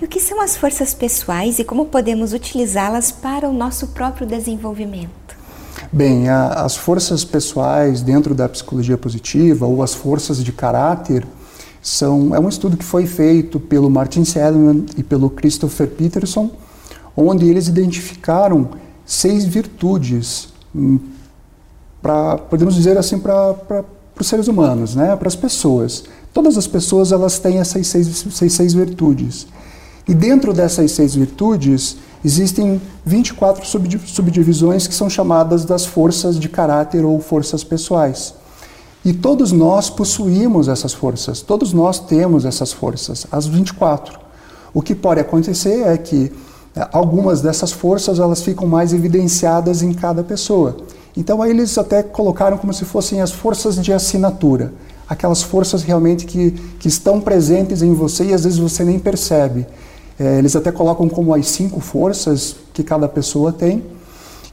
E 0.00 0.04
o 0.04 0.08
que 0.08 0.20
são 0.20 0.40
as 0.40 0.56
forças 0.56 0.94
pessoais 0.94 1.58
e 1.58 1.64
como 1.64 1.86
podemos 1.86 2.32
utilizá-las 2.32 3.10
para 3.10 3.48
o 3.48 3.52
nosso 3.52 3.88
próprio 3.88 4.26
desenvolvimento? 4.26 5.27
Bem, 5.92 6.28
a, 6.28 6.64
as 6.64 6.76
forças 6.76 7.24
pessoais 7.24 8.02
dentro 8.02 8.34
da 8.34 8.48
psicologia 8.48 8.98
positiva 8.98 9.66
ou 9.66 9.82
as 9.82 9.94
forças 9.94 10.42
de 10.42 10.52
caráter 10.52 11.26
são 11.80 12.34
é 12.34 12.40
um 12.40 12.48
estudo 12.48 12.76
que 12.76 12.84
foi 12.84 13.06
feito 13.06 13.58
pelo 13.58 13.88
Martin 13.88 14.24
Seligman 14.24 14.86
e 14.96 15.02
pelo 15.02 15.30
Christopher 15.30 15.88
Peterson, 15.88 16.50
onde 17.16 17.48
eles 17.48 17.68
identificaram 17.68 18.68
seis 19.06 19.44
virtudes 19.44 20.48
hum, 20.74 20.98
para 22.02 22.36
podemos 22.38 22.74
dizer 22.74 22.98
assim 22.98 23.18
para 23.18 23.84
os 24.18 24.26
seres 24.26 24.48
humanos, 24.48 24.94
né, 24.94 25.14
para 25.16 25.28
as 25.28 25.36
pessoas. 25.36 26.04
Todas 26.32 26.58
as 26.58 26.66
pessoas 26.66 27.12
elas 27.12 27.38
têm 27.38 27.58
essas 27.58 27.86
seis, 27.86 28.06
seis, 28.06 28.52
seis 28.52 28.74
virtudes. 28.74 29.46
E 30.06 30.14
dentro 30.14 30.52
dessas 30.52 30.90
seis 30.92 31.14
virtudes, 31.14 31.96
existem 32.24 32.80
24 33.04 33.66
subdivisões 34.06 34.86
que 34.86 34.94
são 34.94 35.08
chamadas 35.08 35.64
das 35.64 35.86
forças 35.86 36.38
de 36.38 36.48
caráter 36.48 37.04
ou 37.04 37.20
forças 37.20 37.62
pessoais. 37.62 38.34
E 39.04 39.12
todos 39.12 39.52
nós 39.52 39.88
possuímos 39.88 40.68
essas 40.68 40.92
forças, 40.92 41.40
todos 41.40 41.72
nós 41.72 41.98
temos 41.98 42.44
essas 42.44 42.72
forças, 42.72 43.26
as 43.30 43.46
24. 43.46 44.18
O 44.74 44.82
que 44.82 44.94
pode 44.94 45.20
acontecer 45.20 45.86
é 45.86 45.96
que 45.96 46.32
é, 46.76 46.86
algumas 46.92 47.40
dessas 47.40 47.72
forças 47.72 48.18
elas 48.18 48.42
ficam 48.42 48.66
mais 48.66 48.92
evidenciadas 48.92 49.82
em 49.82 49.92
cada 49.92 50.22
pessoa. 50.22 50.76
Então 51.16 51.42
aí 51.42 51.50
eles 51.50 51.76
até 51.78 52.02
colocaram 52.02 52.58
como 52.58 52.72
se 52.72 52.84
fossem 52.84 53.20
as 53.20 53.32
forças 53.32 53.76
de 53.82 53.92
assinatura, 53.92 54.72
aquelas 55.08 55.42
forças 55.42 55.82
realmente 55.82 56.26
que, 56.26 56.50
que 56.78 56.88
estão 56.88 57.20
presentes 57.20 57.82
em 57.82 57.94
você 57.94 58.26
e 58.26 58.34
às 58.34 58.44
vezes 58.44 58.58
você 58.58 58.84
nem 58.84 58.98
percebe. 58.98 59.66
É, 60.18 60.38
eles 60.38 60.56
até 60.56 60.72
colocam 60.72 61.08
como 61.08 61.34
as 61.34 61.46
cinco 61.48 61.80
forças 61.80 62.56
que 62.72 62.82
cada 62.82 63.08
pessoa 63.08 63.52
tem. 63.52 63.84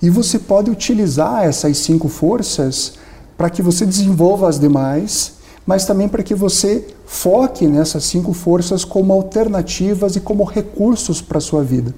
E 0.02 0.10
você 0.10 0.38
pode 0.38 0.70
utilizar 0.70 1.44
essas 1.44 1.78
cinco 1.78 2.08
forças 2.08 2.94
para 3.38 3.50
que 3.50 3.62
você 3.62 3.86
desenvolva 3.86 4.48
as 4.48 4.60
demais, 4.60 5.34
mas 5.66 5.86
também 5.86 6.08
para 6.08 6.22
que 6.22 6.36
você 6.36 6.86
foque 7.06 7.66
nessas 7.68 8.04
cinco 8.04 8.34
forças 8.34 8.86
como 8.86 9.14
alternativas 9.14 10.16
e 10.16 10.20
como 10.20 10.44
recursos 10.44 11.22
para 11.22 11.40
a 11.40 11.42
sua 11.42 11.64
vida. 11.64 11.94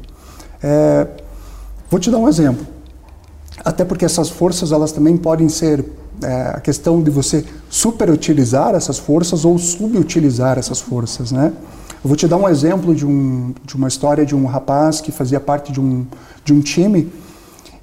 É, 0.63 1.07
vou 1.89 1.99
te 1.99 2.09
dar 2.09 2.17
um 2.17 2.29
exemplo. 2.29 2.65
Até 3.63 3.83
porque 3.83 4.05
essas 4.05 4.29
forças 4.29 4.71
elas 4.71 4.91
também 4.91 5.17
podem 5.17 5.49
ser 5.49 5.83
é, 6.23 6.53
a 6.55 6.59
questão 6.59 7.01
de 7.01 7.11
você 7.11 7.43
superutilizar 7.69 8.73
essas 8.75 8.97
forças 8.97 9.43
ou 9.43 9.57
subutilizar 9.57 10.57
essas 10.57 10.79
forças, 10.79 11.31
né? 11.31 11.51
Eu 12.07 12.09
vou 12.09 12.15
te 12.15 12.25
dar 12.25 12.37
um 12.37 12.47
exemplo 12.47 12.95
de, 12.95 13.05
um, 13.05 13.53
de 13.65 13.75
uma 13.75 13.89
história 13.89 14.25
de 14.25 14.33
um 14.33 14.45
rapaz 14.45 15.01
que 15.01 15.11
fazia 15.11 15.41
parte 15.41 15.73
de 15.73 15.81
um, 15.81 16.05
de 16.45 16.53
um 16.53 16.61
time 16.61 17.11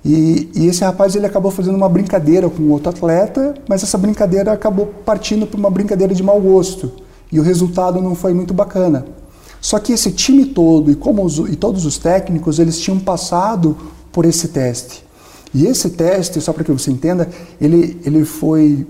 e, 0.02 0.48
e, 0.54 0.66
esse 0.66 0.82
rapaz 0.82 1.14
ele 1.14 1.26
acabou 1.26 1.50
fazendo 1.50 1.74
uma 1.74 1.90
brincadeira 1.90 2.48
com 2.48 2.70
outro 2.70 2.88
atleta, 2.88 3.52
mas 3.68 3.82
essa 3.82 3.98
brincadeira 3.98 4.50
acabou 4.50 4.86
partindo 5.04 5.46
para 5.46 5.58
uma 5.58 5.68
brincadeira 5.68 6.14
de 6.14 6.22
mau 6.22 6.40
gosto 6.40 6.90
e 7.30 7.38
o 7.38 7.42
resultado 7.42 8.00
não 8.00 8.14
foi 8.14 8.32
muito 8.32 8.54
bacana. 8.54 9.04
Só 9.60 9.78
que 9.78 9.92
esse 9.92 10.10
time 10.10 10.46
todo 10.46 10.90
e, 10.90 10.94
como 10.94 11.22
os, 11.22 11.36
e 11.36 11.54
todos 11.54 11.84
os 11.84 11.98
técnicos 11.98 12.58
eles 12.58 12.80
tinham 12.80 12.98
passado 12.98 13.76
por 14.10 14.24
esse 14.24 14.48
teste. 14.48 15.04
E 15.52 15.66
esse 15.66 15.90
teste, 15.90 16.40
só 16.40 16.54
para 16.54 16.64
que 16.64 16.72
você 16.72 16.90
entenda, 16.90 17.28
ele, 17.60 18.00
ele, 18.06 18.24
foi, 18.24 18.86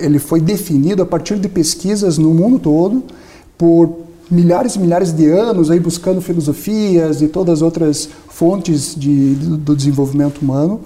ele 0.00 0.20
foi 0.20 0.40
definido 0.40 1.02
a 1.02 1.06
partir 1.06 1.40
de 1.40 1.48
pesquisas 1.48 2.18
no 2.18 2.32
mundo 2.32 2.60
todo 2.60 3.02
por 3.58 4.06
milhares 4.30 4.74
e 4.74 4.78
milhares 4.78 5.12
de 5.12 5.26
anos 5.26 5.70
aí 5.70 5.78
buscando 5.78 6.20
filosofias 6.20 7.22
e 7.22 7.28
todas 7.28 7.54
as 7.54 7.62
outras 7.62 8.08
fontes 8.28 8.94
de, 8.94 9.34
do 9.34 9.74
desenvolvimento 9.74 10.38
humano. 10.38 10.80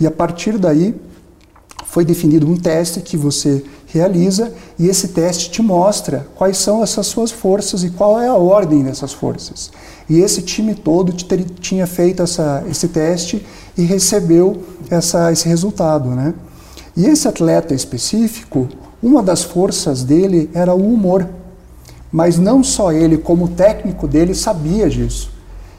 E 0.00 0.06
a 0.06 0.10
partir 0.10 0.58
daí 0.58 0.94
foi 1.86 2.04
definido 2.04 2.46
um 2.48 2.56
teste 2.56 3.00
que 3.00 3.16
você 3.16 3.64
realiza 3.86 4.52
e 4.78 4.88
esse 4.88 5.08
teste 5.08 5.50
te 5.50 5.60
mostra 5.60 6.26
quais 6.36 6.56
são 6.56 6.82
essas 6.82 7.06
suas 7.06 7.30
forças 7.30 7.82
e 7.82 7.90
qual 7.90 8.20
é 8.20 8.28
a 8.28 8.34
ordem 8.34 8.84
dessas 8.84 9.12
forças. 9.12 9.70
E 10.08 10.20
esse 10.20 10.42
time 10.42 10.74
todo 10.74 11.12
tinha 11.12 11.86
feito 11.86 12.22
essa, 12.22 12.64
esse 12.70 12.88
teste 12.88 13.44
e 13.76 13.82
recebeu 13.82 14.62
essa, 14.88 15.32
esse 15.32 15.48
resultado. 15.48 16.10
Né? 16.10 16.34
E 16.96 17.06
esse 17.06 17.26
atleta 17.26 17.74
específico, 17.74 18.68
uma 19.02 19.22
das 19.22 19.42
forças 19.42 20.04
dele 20.04 20.48
era 20.54 20.74
o 20.74 20.92
humor. 20.92 21.28
Mas 22.12 22.38
não 22.38 22.62
só 22.62 22.92
ele, 22.92 23.16
como 23.16 23.44
o 23.44 23.48
técnico 23.48 24.08
dele, 24.08 24.34
sabia 24.34 24.88
disso. 24.88 25.30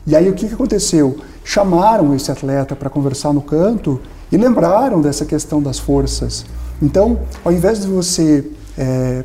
E 0.06 0.16
aí 0.16 0.30
o 0.30 0.34
que, 0.34 0.46
aconteceu? 0.46 1.18
Chamaram 1.44 2.16
esse 2.16 2.32
atleta 2.32 2.76
para 2.76 2.90
conversar 2.90 3.34
no 3.34 3.42
canto 3.42 4.00
e 4.32 4.38
lembraram 4.38 5.02
dessa 5.02 5.26
questão 5.26 5.62
das 5.62 5.78
forças. 5.78 6.46
Então, 6.82 7.20
ao 7.44 7.52
invés 7.52 7.82
de 7.82 7.88
você 7.88 8.46
é, 8.78 9.24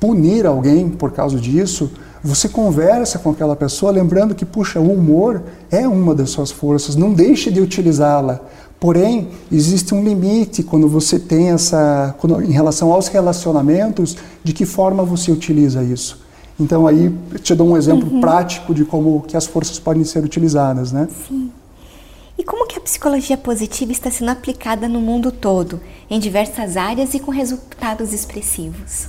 punir 0.00 0.46
alguém 0.46 0.88
por 0.88 1.12
causa 1.12 1.38
disso, 1.38 1.90
você 2.22 2.48
conversa 2.48 3.18
com 3.18 3.30
aquela 3.30 3.54
pessoa, 3.54 3.92
lembrando 3.92 4.34
que, 4.34 4.46
puxa, 4.46 4.80
o 4.80 4.90
humor 4.90 5.42
é 5.70 5.86
uma 5.86 6.14
das 6.14 6.30
suas 6.30 6.50
forças, 6.50 6.96
não 6.96 7.12
deixe 7.12 7.50
de 7.50 7.60
utilizá-la. 7.60 8.40
Porém, 8.80 9.28
existe 9.52 9.94
um 9.94 10.02
limite 10.02 10.62
quando 10.62 10.88
você 10.88 11.18
tem 11.18 11.50
essa, 11.50 12.14
quando, 12.18 12.42
em 12.42 12.50
relação 12.50 12.92
aos 12.92 13.08
relacionamentos, 13.08 14.16
de 14.42 14.54
que 14.54 14.64
forma 14.64 15.04
você 15.04 15.30
utiliza 15.30 15.82
isso. 15.82 16.23
Então 16.58 16.86
aí 16.86 17.12
te 17.42 17.54
dou 17.54 17.68
um 17.68 17.76
exemplo 17.76 18.08
uhum. 18.08 18.20
prático 18.20 18.74
de 18.74 18.84
como 18.84 19.22
que 19.22 19.36
as 19.36 19.46
forças 19.46 19.78
podem 19.78 20.04
ser 20.04 20.22
utilizadas, 20.22 20.92
né? 20.92 21.08
Sim. 21.28 21.50
E 22.36 22.42
como 22.42 22.66
que 22.66 22.76
a 22.76 22.80
psicologia 22.80 23.36
positiva 23.36 23.92
está 23.92 24.10
sendo 24.10 24.30
aplicada 24.30 24.88
no 24.88 25.00
mundo 25.00 25.30
todo, 25.30 25.80
em 26.10 26.18
diversas 26.18 26.76
áreas 26.76 27.14
e 27.14 27.20
com 27.20 27.30
resultados 27.30 28.12
expressivos? 28.12 29.06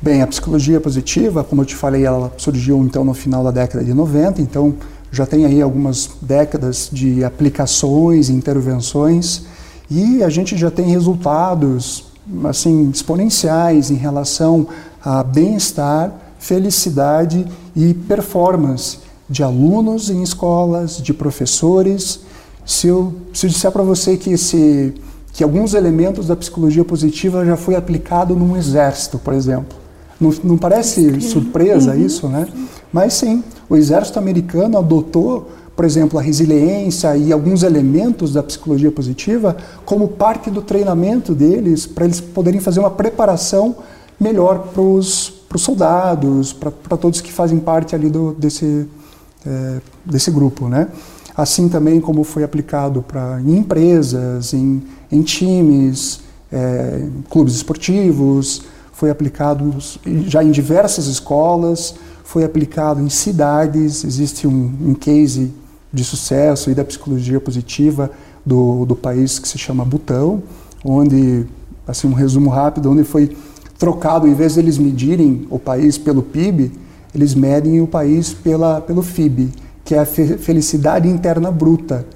Bem, 0.00 0.22
a 0.22 0.26
psicologia 0.26 0.80
positiva, 0.80 1.44
como 1.44 1.62
eu 1.62 1.66
te 1.66 1.74
falei, 1.74 2.04
ela 2.04 2.32
surgiu 2.36 2.78
então 2.78 3.04
no 3.04 3.14
final 3.14 3.44
da 3.44 3.50
década 3.50 3.84
de 3.84 3.92
90, 3.92 4.40
então 4.40 4.74
já 5.10 5.24
tem 5.24 5.44
aí 5.44 5.62
algumas 5.62 6.10
décadas 6.20 6.88
de 6.92 7.22
aplicações, 7.22 8.28
intervenções, 8.28 9.44
e 9.90 10.22
a 10.22 10.28
gente 10.28 10.56
já 10.56 10.70
tem 10.70 10.86
resultados 10.86 12.06
assim 12.44 12.90
exponenciais 12.90 13.90
em 13.90 13.94
relação 13.94 14.66
a 15.02 15.22
bem-estar, 15.22 16.12
felicidade 16.44 17.46
e 17.74 17.94
performance 17.94 18.98
de 19.28 19.42
alunos 19.42 20.10
em 20.10 20.22
escolas, 20.22 20.98
de 20.98 21.14
professores 21.14 22.20
se 22.64 22.86
eu, 22.86 23.14
se 23.32 23.46
eu 23.46 23.50
disser 23.50 23.70
para 23.70 23.82
você 23.82 24.16
que, 24.16 24.30
esse, 24.30 24.94
que 25.32 25.44
alguns 25.44 25.74
elementos 25.74 26.26
da 26.26 26.34
psicologia 26.34 26.84
positiva 26.84 27.44
já 27.44 27.56
foi 27.56 27.74
aplicado 27.74 28.34
num 28.34 28.56
exército, 28.56 29.18
por 29.18 29.34
exemplo, 29.34 29.76
não, 30.18 30.32
não 30.42 30.56
parece 30.56 31.20
surpresa 31.20 31.92
uhum. 31.92 32.06
isso, 32.06 32.28
né? 32.28 32.48
Mas 32.92 33.14
sim, 33.14 33.44
o 33.68 33.76
exército 33.76 34.18
americano 34.18 34.78
adotou, 34.78 35.50
por 35.76 35.84
exemplo, 35.84 36.18
a 36.18 36.22
resiliência 36.22 37.14
e 37.16 37.32
alguns 37.32 37.62
elementos 37.62 38.32
da 38.32 38.42
psicologia 38.42 38.90
positiva 38.90 39.56
como 39.84 40.08
parte 40.08 40.50
do 40.50 40.62
treinamento 40.62 41.34
deles, 41.34 41.84
para 41.84 42.04
eles 42.06 42.20
poderem 42.20 42.60
fazer 42.60 42.80
uma 42.80 42.90
preparação 42.90 43.76
melhor 44.18 44.68
para 44.72 44.80
os 44.80 45.33
soldados, 45.62 46.52
para 46.52 46.96
todos 46.96 47.20
que 47.20 47.32
fazem 47.32 47.58
parte 47.58 47.94
ali 47.94 48.10
do, 48.10 48.32
desse, 48.34 48.86
é, 49.46 49.80
desse 50.04 50.30
grupo, 50.30 50.68
né? 50.68 50.88
assim 51.36 51.68
também 51.68 52.00
como 52.00 52.22
foi 52.22 52.44
aplicado 52.44 53.02
para 53.02 53.40
em 53.40 53.56
empresas, 53.56 54.54
em, 54.54 54.82
em 55.10 55.22
times, 55.22 56.20
é, 56.52 57.00
em 57.02 57.22
clubes 57.22 57.54
esportivos, 57.54 58.62
foi 58.92 59.10
aplicado 59.10 59.74
já 60.26 60.42
em 60.44 60.52
diversas 60.52 61.06
escolas, 61.06 61.96
foi 62.22 62.44
aplicado 62.44 63.00
em 63.00 63.08
cidades. 63.08 64.04
Existe 64.04 64.46
um, 64.46 64.72
um 64.80 64.94
case 64.94 65.52
de 65.92 66.04
sucesso 66.04 66.70
e 66.70 66.74
da 66.74 66.84
psicologia 66.84 67.40
positiva 67.40 68.10
do, 68.46 68.84
do 68.84 68.94
país 68.94 69.38
que 69.38 69.48
se 69.48 69.58
chama 69.58 69.84
Butão, 69.84 70.42
onde, 70.84 71.44
assim, 71.86 72.06
um 72.06 72.12
resumo 72.12 72.50
rápido, 72.50 72.90
onde 72.90 73.02
foi 73.02 73.36
trocado, 73.78 74.26
em 74.26 74.34
vez 74.34 74.54
de 74.54 74.60
eles 74.60 74.78
medirem 74.78 75.46
o 75.50 75.58
país 75.58 75.98
pelo 75.98 76.22
PIB, 76.22 76.72
eles 77.14 77.34
medem 77.34 77.80
o 77.80 77.86
país 77.86 78.32
pela, 78.32 78.80
pelo 78.80 79.02
FIB, 79.02 79.50
que 79.84 79.94
é 79.94 79.98
a 79.98 80.06
felicidade 80.06 81.08
interna 81.08 81.50
bruta. 81.50 82.06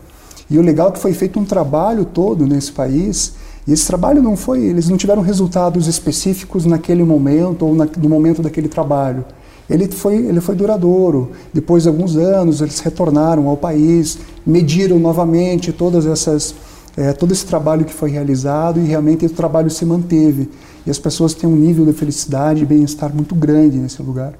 E 0.50 0.58
o 0.58 0.62
legal 0.62 0.88
é 0.88 0.92
que 0.92 0.98
foi 0.98 1.12
feito 1.12 1.38
um 1.38 1.44
trabalho 1.44 2.04
todo 2.04 2.46
nesse 2.46 2.72
país, 2.72 3.34
e 3.66 3.72
esse 3.72 3.86
trabalho 3.86 4.22
não 4.22 4.34
foi, 4.34 4.62
eles 4.62 4.88
não 4.88 4.96
tiveram 4.96 5.20
resultados 5.20 5.86
específicos 5.86 6.64
naquele 6.64 7.04
momento 7.04 7.66
ou 7.66 7.74
na, 7.74 7.86
no 7.98 8.08
momento 8.08 8.40
daquele 8.40 8.68
trabalho. 8.68 9.24
Ele 9.68 9.86
foi, 9.88 10.16
ele 10.16 10.40
foi 10.40 10.54
duradouro. 10.54 11.32
Depois 11.52 11.82
de 11.82 11.90
alguns 11.90 12.16
anos, 12.16 12.62
eles 12.62 12.80
retornaram 12.80 13.46
ao 13.46 13.56
país, 13.56 14.18
mediram 14.46 14.98
novamente 14.98 15.70
todas 15.70 16.06
essas, 16.06 16.54
é, 16.96 17.12
todo 17.12 17.32
esse 17.32 17.44
trabalho 17.44 17.84
que 17.84 17.92
foi 17.92 18.10
realizado 18.10 18.80
e 18.80 18.84
realmente 18.84 19.26
o 19.26 19.30
trabalho 19.30 19.68
se 19.68 19.84
manteve. 19.84 20.48
E 20.86 20.90
as 20.90 20.98
pessoas 20.98 21.34
têm 21.34 21.48
um 21.48 21.56
nível 21.56 21.84
de 21.84 21.92
felicidade 21.92 22.62
e 22.62 22.66
bem-estar 22.66 23.14
muito 23.14 23.34
grande 23.34 23.76
nesse 23.76 24.02
lugar. 24.02 24.34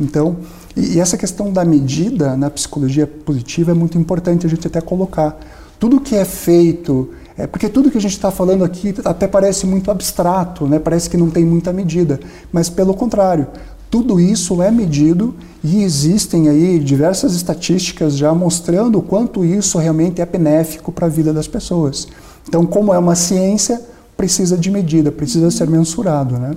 Então, 0.00 0.38
e, 0.76 0.94
e 0.94 1.00
essa 1.00 1.16
questão 1.16 1.52
da 1.52 1.64
medida 1.64 2.36
na 2.36 2.48
psicologia 2.50 3.06
positiva 3.06 3.72
é 3.72 3.74
muito 3.74 3.98
importante 3.98 4.46
a 4.46 4.48
gente 4.48 4.66
até 4.66 4.80
colocar. 4.80 5.38
Tudo 5.78 6.00
que 6.00 6.14
é 6.14 6.24
feito, 6.24 7.10
é 7.36 7.46
porque 7.46 7.68
tudo 7.68 7.90
que 7.90 7.98
a 7.98 8.00
gente 8.00 8.12
está 8.12 8.30
falando 8.30 8.64
aqui 8.64 8.94
até 9.04 9.26
parece 9.26 9.66
muito 9.66 9.90
abstrato, 9.90 10.66
né? 10.66 10.78
parece 10.78 11.08
que 11.08 11.16
não 11.16 11.30
tem 11.30 11.44
muita 11.44 11.72
medida, 11.72 12.20
mas 12.52 12.68
pelo 12.68 12.94
contrário, 12.94 13.46
tudo 13.90 14.20
isso 14.20 14.62
é 14.62 14.70
medido 14.70 15.34
e 15.64 15.82
existem 15.82 16.48
aí 16.48 16.78
diversas 16.78 17.34
estatísticas 17.34 18.16
já 18.16 18.32
mostrando 18.32 18.98
o 18.98 19.02
quanto 19.02 19.44
isso 19.44 19.78
realmente 19.78 20.20
é 20.20 20.26
benéfico 20.26 20.92
para 20.92 21.06
a 21.06 21.10
vida 21.10 21.32
das 21.32 21.48
pessoas. 21.48 22.06
Então, 22.48 22.64
como 22.64 22.94
é 22.94 22.98
uma 22.98 23.16
ciência, 23.16 23.82
precisa 24.20 24.54
de 24.54 24.70
medida, 24.70 25.10
precisa 25.10 25.50
ser 25.50 25.66
mensurado, 25.66 26.38
né? 26.38 26.54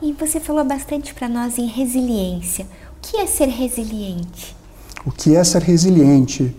E 0.00 0.12
você 0.12 0.38
falou 0.38 0.64
bastante 0.64 1.12
para 1.12 1.28
nós 1.28 1.58
em 1.58 1.66
resiliência. 1.66 2.66
O 2.96 3.00
que 3.02 3.16
é 3.16 3.26
ser 3.26 3.48
resiliente? 3.48 4.56
O 5.04 5.10
que 5.10 5.34
é 5.34 5.42
ser 5.42 5.60
resiliente? 5.60 6.54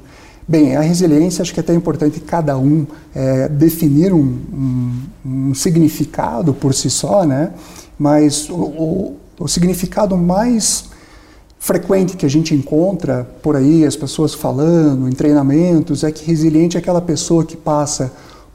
Bem, 0.45 0.75
a 0.75 0.81
resiliência 0.81 1.41
acho 1.41 1.53
que 1.53 1.59
é 1.61 1.63
até 1.63 1.73
importante 1.73 2.19
cada 2.19 2.57
um 2.57 2.85
é, 3.15 3.47
definir 3.47 4.11
um, 4.11 4.19
um, 4.53 4.99
um, 5.25 5.53
significado 5.53 6.53
por 6.53 6.73
si 6.73 6.89
só, 6.89 7.23
né? 7.23 7.53
Mas 7.97 8.49
o, 8.49 8.55
o, 8.55 9.17
o 9.39 9.47
significado 9.47 10.17
mais 10.17 10.89
frequente 11.57 12.17
que 12.17 12.25
a 12.25 12.29
gente 12.29 12.53
encontra 12.53 13.23
por 13.41 13.55
aí, 13.55 13.85
as 13.85 13.95
pessoas 13.95 14.33
falando 14.33 15.07
em 15.07 15.13
treinamentos, 15.13 16.03
é 16.03 16.11
que 16.11 16.25
resiliente 16.25 16.75
é 16.75 16.79
aquela 16.81 17.01
pessoa 17.01 17.45
que 17.45 17.55
passa 17.55 18.11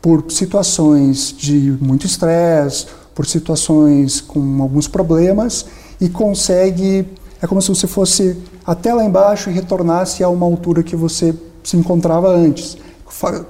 por 0.06 0.30
situações 0.30 1.34
de 1.36 1.76
muito 1.80 2.06
estresse 2.06 2.86
por 3.12 3.26
situações 3.26 4.20
com 4.20 4.62
alguns 4.62 4.86
problemas 4.86 5.66
e 6.00 6.08
consegue. 6.08 7.04
É 7.42 7.46
como 7.46 7.60
se 7.60 7.70
você 7.70 7.88
fosse 7.88 8.36
até 8.64 8.94
lá 8.94 9.02
embaixo 9.04 9.50
e 9.50 9.52
retornasse 9.52 10.22
a 10.22 10.28
uma 10.28 10.46
altura 10.46 10.84
que 10.84 10.94
você 10.94 11.34
se 11.64 11.76
encontrava 11.76 12.28
antes. 12.28 12.76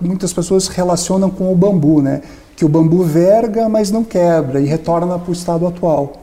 Muitas 0.00 0.32
pessoas 0.32 0.68
relacionam 0.68 1.28
com 1.28 1.52
o 1.52 1.54
bambu, 1.54 2.00
né? 2.00 2.22
Que 2.56 2.64
o 2.64 2.68
bambu 2.68 3.02
verga, 3.02 3.68
mas 3.68 3.90
não 3.90 4.02
quebra 4.02 4.58
e 4.58 4.64
retorna 4.64 5.18
para 5.18 5.30
o 5.30 5.34
estado 5.34 5.66
atual. 5.66 6.22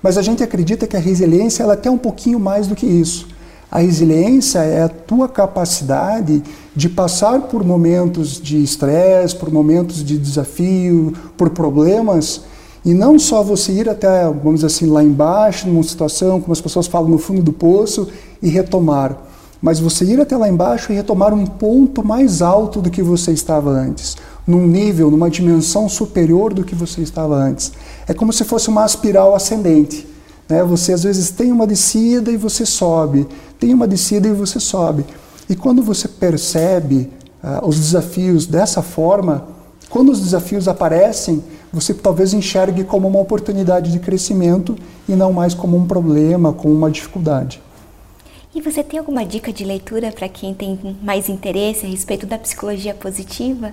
Mas 0.00 0.16
a 0.16 0.22
gente 0.22 0.44
acredita 0.44 0.86
que 0.86 0.96
a 0.96 1.00
resiliência 1.00 1.64
ela 1.64 1.72
é 1.72 1.76
até 1.76 1.90
um 1.90 1.98
pouquinho 1.98 2.38
mais 2.38 2.68
do 2.68 2.76
que 2.76 2.86
isso. 2.86 3.26
A 3.72 3.78
resiliência 3.78 4.58
é 4.58 4.82
a 4.82 4.88
tua 4.88 5.26
capacidade 5.26 6.42
de 6.76 6.90
passar 6.90 7.40
por 7.48 7.64
momentos 7.64 8.38
de 8.38 8.62
estresse, 8.62 9.34
por 9.34 9.50
momentos 9.50 10.04
de 10.04 10.18
desafio, 10.18 11.14
por 11.38 11.48
problemas 11.48 12.42
e 12.84 12.92
não 12.92 13.18
só 13.18 13.42
você 13.42 13.72
ir 13.72 13.88
até, 13.88 14.24
vamos 14.24 14.56
dizer 14.56 14.66
assim, 14.66 14.86
lá 14.86 15.02
embaixo, 15.02 15.66
numa 15.66 15.82
situação, 15.82 16.38
como 16.38 16.52
as 16.52 16.60
pessoas 16.60 16.86
falam, 16.86 17.08
no 17.08 17.16
fundo 17.16 17.40
do 17.40 17.52
poço, 17.52 18.08
e 18.42 18.48
retomar. 18.50 19.16
Mas 19.62 19.80
você 19.80 20.04
ir 20.04 20.20
até 20.20 20.36
lá 20.36 20.50
embaixo 20.50 20.92
e 20.92 20.94
retomar 20.94 21.32
um 21.32 21.46
ponto 21.46 22.04
mais 22.04 22.42
alto 22.42 22.78
do 22.82 22.90
que 22.90 23.00
você 23.00 23.32
estava 23.32 23.70
antes. 23.70 24.18
Num 24.46 24.66
nível, 24.66 25.10
numa 25.10 25.30
dimensão 25.30 25.88
superior 25.88 26.52
do 26.52 26.62
que 26.62 26.74
você 26.74 27.00
estava 27.00 27.36
antes. 27.36 27.72
É 28.06 28.12
como 28.12 28.34
se 28.34 28.44
fosse 28.44 28.68
uma 28.68 28.84
espiral 28.84 29.34
ascendente. 29.34 30.11
Né? 30.52 30.62
Você 30.64 30.92
às 30.92 31.02
vezes 31.02 31.30
tem 31.30 31.50
uma 31.50 31.66
descida 31.66 32.30
e 32.30 32.36
você 32.36 32.66
sobe. 32.66 33.26
Tem 33.58 33.72
uma 33.72 33.88
descida 33.88 34.28
e 34.28 34.32
você 34.32 34.60
sobe. 34.60 35.06
E 35.48 35.56
quando 35.56 35.82
você 35.82 36.06
percebe 36.06 37.08
uh, 37.42 37.66
os 37.66 37.78
desafios 37.78 38.44
dessa 38.46 38.82
forma, 38.82 39.48
quando 39.88 40.12
os 40.12 40.20
desafios 40.20 40.68
aparecem, 40.68 41.42
você 41.72 41.94
talvez 41.94 42.34
enxergue 42.34 42.84
como 42.84 43.08
uma 43.08 43.18
oportunidade 43.18 43.90
de 43.90 43.98
crescimento 43.98 44.76
e 45.08 45.12
não 45.12 45.32
mais 45.32 45.54
como 45.54 45.74
um 45.74 45.86
problema, 45.86 46.52
como 46.52 46.74
uma 46.74 46.90
dificuldade. 46.90 47.62
E 48.54 48.60
você 48.60 48.84
tem 48.84 48.98
alguma 48.98 49.24
dica 49.24 49.50
de 49.50 49.64
leitura 49.64 50.12
para 50.12 50.28
quem 50.28 50.52
tem 50.52 50.98
mais 51.02 51.30
interesse 51.30 51.86
a 51.86 51.88
respeito 51.88 52.26
da 52.26 52.36
psicologia 52.36 52.92
positiva? 52.92 53.72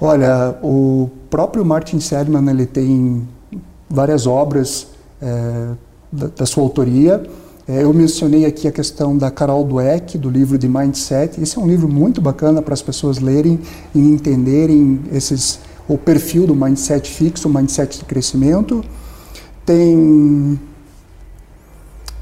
Olha, 0.00 0.56
o 0.62 1.10
próprio 1.28 1.64
Martin 1.64 1.98
Seligman 1.98 2.48
ele 2.48 2.66
tem 2.66 3.26
várias 3.90 4.28
obras 4.28 4.86
é, 5.20 5.70
da, 6.14 6.46
sua 6.46 6.62
autoria. 6.62 7.22
É, 7.66 7.82
eu 7.82 7.92
mencionei 7.92 8.44
aqui 8.44 8.68
a 8.68 8.72
questão 8.72 9.16
da 9.16 9.30
Carol 9.30 9.64
Dweck, 9.64 10.18
do 10.18 10.28
livro 10.28 10.58
de 10.58 10.68
Mindset. 10.68 11.40
Esse 11.40 11.58
é 11.58 11.60
um 11.60 11.66
livro 11.66 11.88
muito 11.88 12.20
bacana 12.20 12.60
para 12.60 12.74
as 12.74 12.82
pessoas 12.82 13.18
lerem 13.18 13.58
e 13.94 13.98
entenderem 13.98 15.00
esses, 15.12 15.58
o 15.88 15.96
perfil 15.96 16.46
do 16.46 16.54
mindset 16.54 17.10
fixo, 17.10 17.48
o 17.48 17.52
mindset 17.52 17.98
de 17.98 18.04
crescimento. 18.04 18.84
Tem. 19.64 20.60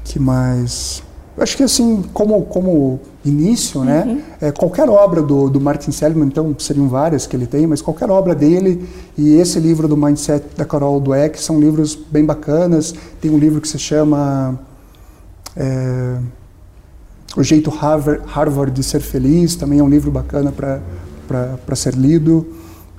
que 0.05 0.17
mais? 0.17 1.03
Acho 1.37 1.57
que 1.57 1.63
assim, 1.63 2.03
como, 2.13 2.43
como 2.43 2.99
início, 3.25 3.83
né, 3.83 4.03
uhum. 4.05 4.15
né? 4.15 4.23
É, 4.39 4.51
qualquer 4.51 4.87
obra 4.87 5.21
do, 5.21 5.49
do 5.49 5.59
Martin 5.59 5.91
Seligman, 5.91 6.27
então 6.27 6.55
seriam 6.59 6.87
várias 6.87 7.25
que 7.25 7.35
ele 7.35 7.47
tem, 7.47 7.65
mas 7.65 7.81
qualquer 7.81 8.09
obra 8.11 8.35
dele 8.35 8.87
e 9.17 9.35
esse 9.37 9.59
livro 9.59 9.87
do 9.87 9.97
Mindset 9.97 10.45
da 10.55 10.63
Carol 10.63 10.99
Dweck 10.99 11.41
são 11.41 11.59
livros 11.59 11.95
bem 11.95 12.23
bacanas. 12.23 12.93
Tem 13.19 13.31
um 13.31 13.37
livro 13.37 13.59
que 13.59 13.67
se 13.67 13.79
chama 13.79 14.59
é, 15.55 16.17
O 17.35 17.43
Jeito 17.43 17.71
Harvard, 17.71 18.21
Harvard 18.27 18.71
de 18.71 18.83
Ser 18.83 19.01
Feliz, 19.01 19.55
também 19.55 19.79
é 19.79 19.83
um 19.83 19.89
livro 19.89 20.11
bacana 20.11 20.51
para 20.51 21.75
ser 21.75 21.95
lido. 21.95 22.45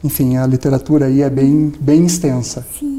Enfim, 0.03 0.37
a 0.37 0.47
literatura 0.47 1.07
aí 1.07 1.23
é 1.23 1.31
bem, 1.31 1.73
bem 1.81 2.05
extensa. 2.05 2.67
Sim. 2.79 2.94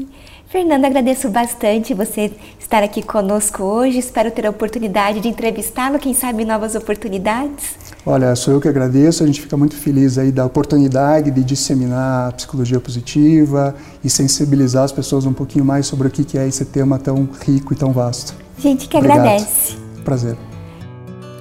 Fernando, 0.48 0.84
agradeço 0.84 1.28
bastante 1.28 1.92
você 1.92 2.30
estar 2.58 2.80
aqui 2.80 3.02
conosco 3.02 3.64
hoje. 3.64 3.98
Espero 3.98 4.30
ter 4.30 4.46
a 4.46 4.50
oportunidade 4.50 5.18
de 5.18 5.28
entrevistá-lo, 5.28 5.98
quem 5.98 6.14
sabe 6.14 6.44
novas 6.44 6.76
oportunidades. 6.76 7.74
Olha, 8.06 8.34
sou 8.36 8.54
eu 8.54 8.60
que 8.60 8.68
agradeço. 8.68 9.24
A 9.24 9.26
gente 9.26 9.40
fica 9.40 9.56
muito 9.56 9.74
feliz 9.74 10.18
aí 10.18 10.30
da 10.30 10.46
oportunidade 10.46 11.32
de 11.32 11.42
disseminar 11.42 12.28
a 12.28 12.32
psicologia 12.32 12.78
positiva 12.78 13.74
e 14.04 14.08
sensibilizar 14.08 14.84
as 14.84 14.92
pessoas 14.92 15.26
um 15.26 15.32
pouquinho 15.32 15.64
mais 15.64 15.86
sobre 15.86 16.06
o 16.06 16.10
que 16.10 16.38
é 16.38 16.46
esse 16.46 16.64
tema 16.64 16.96
tão 16.96 17.28
rico 17.44 17.74
e 17.74 17.76
tão 17.76 17.92
vasto. 17.92 18.32
Gente 18.56 18.88
que 18.88 18.96
Obrigado. 18.96 19.18
agradece. 19.18 19.76
Prazer. 20.04 20.36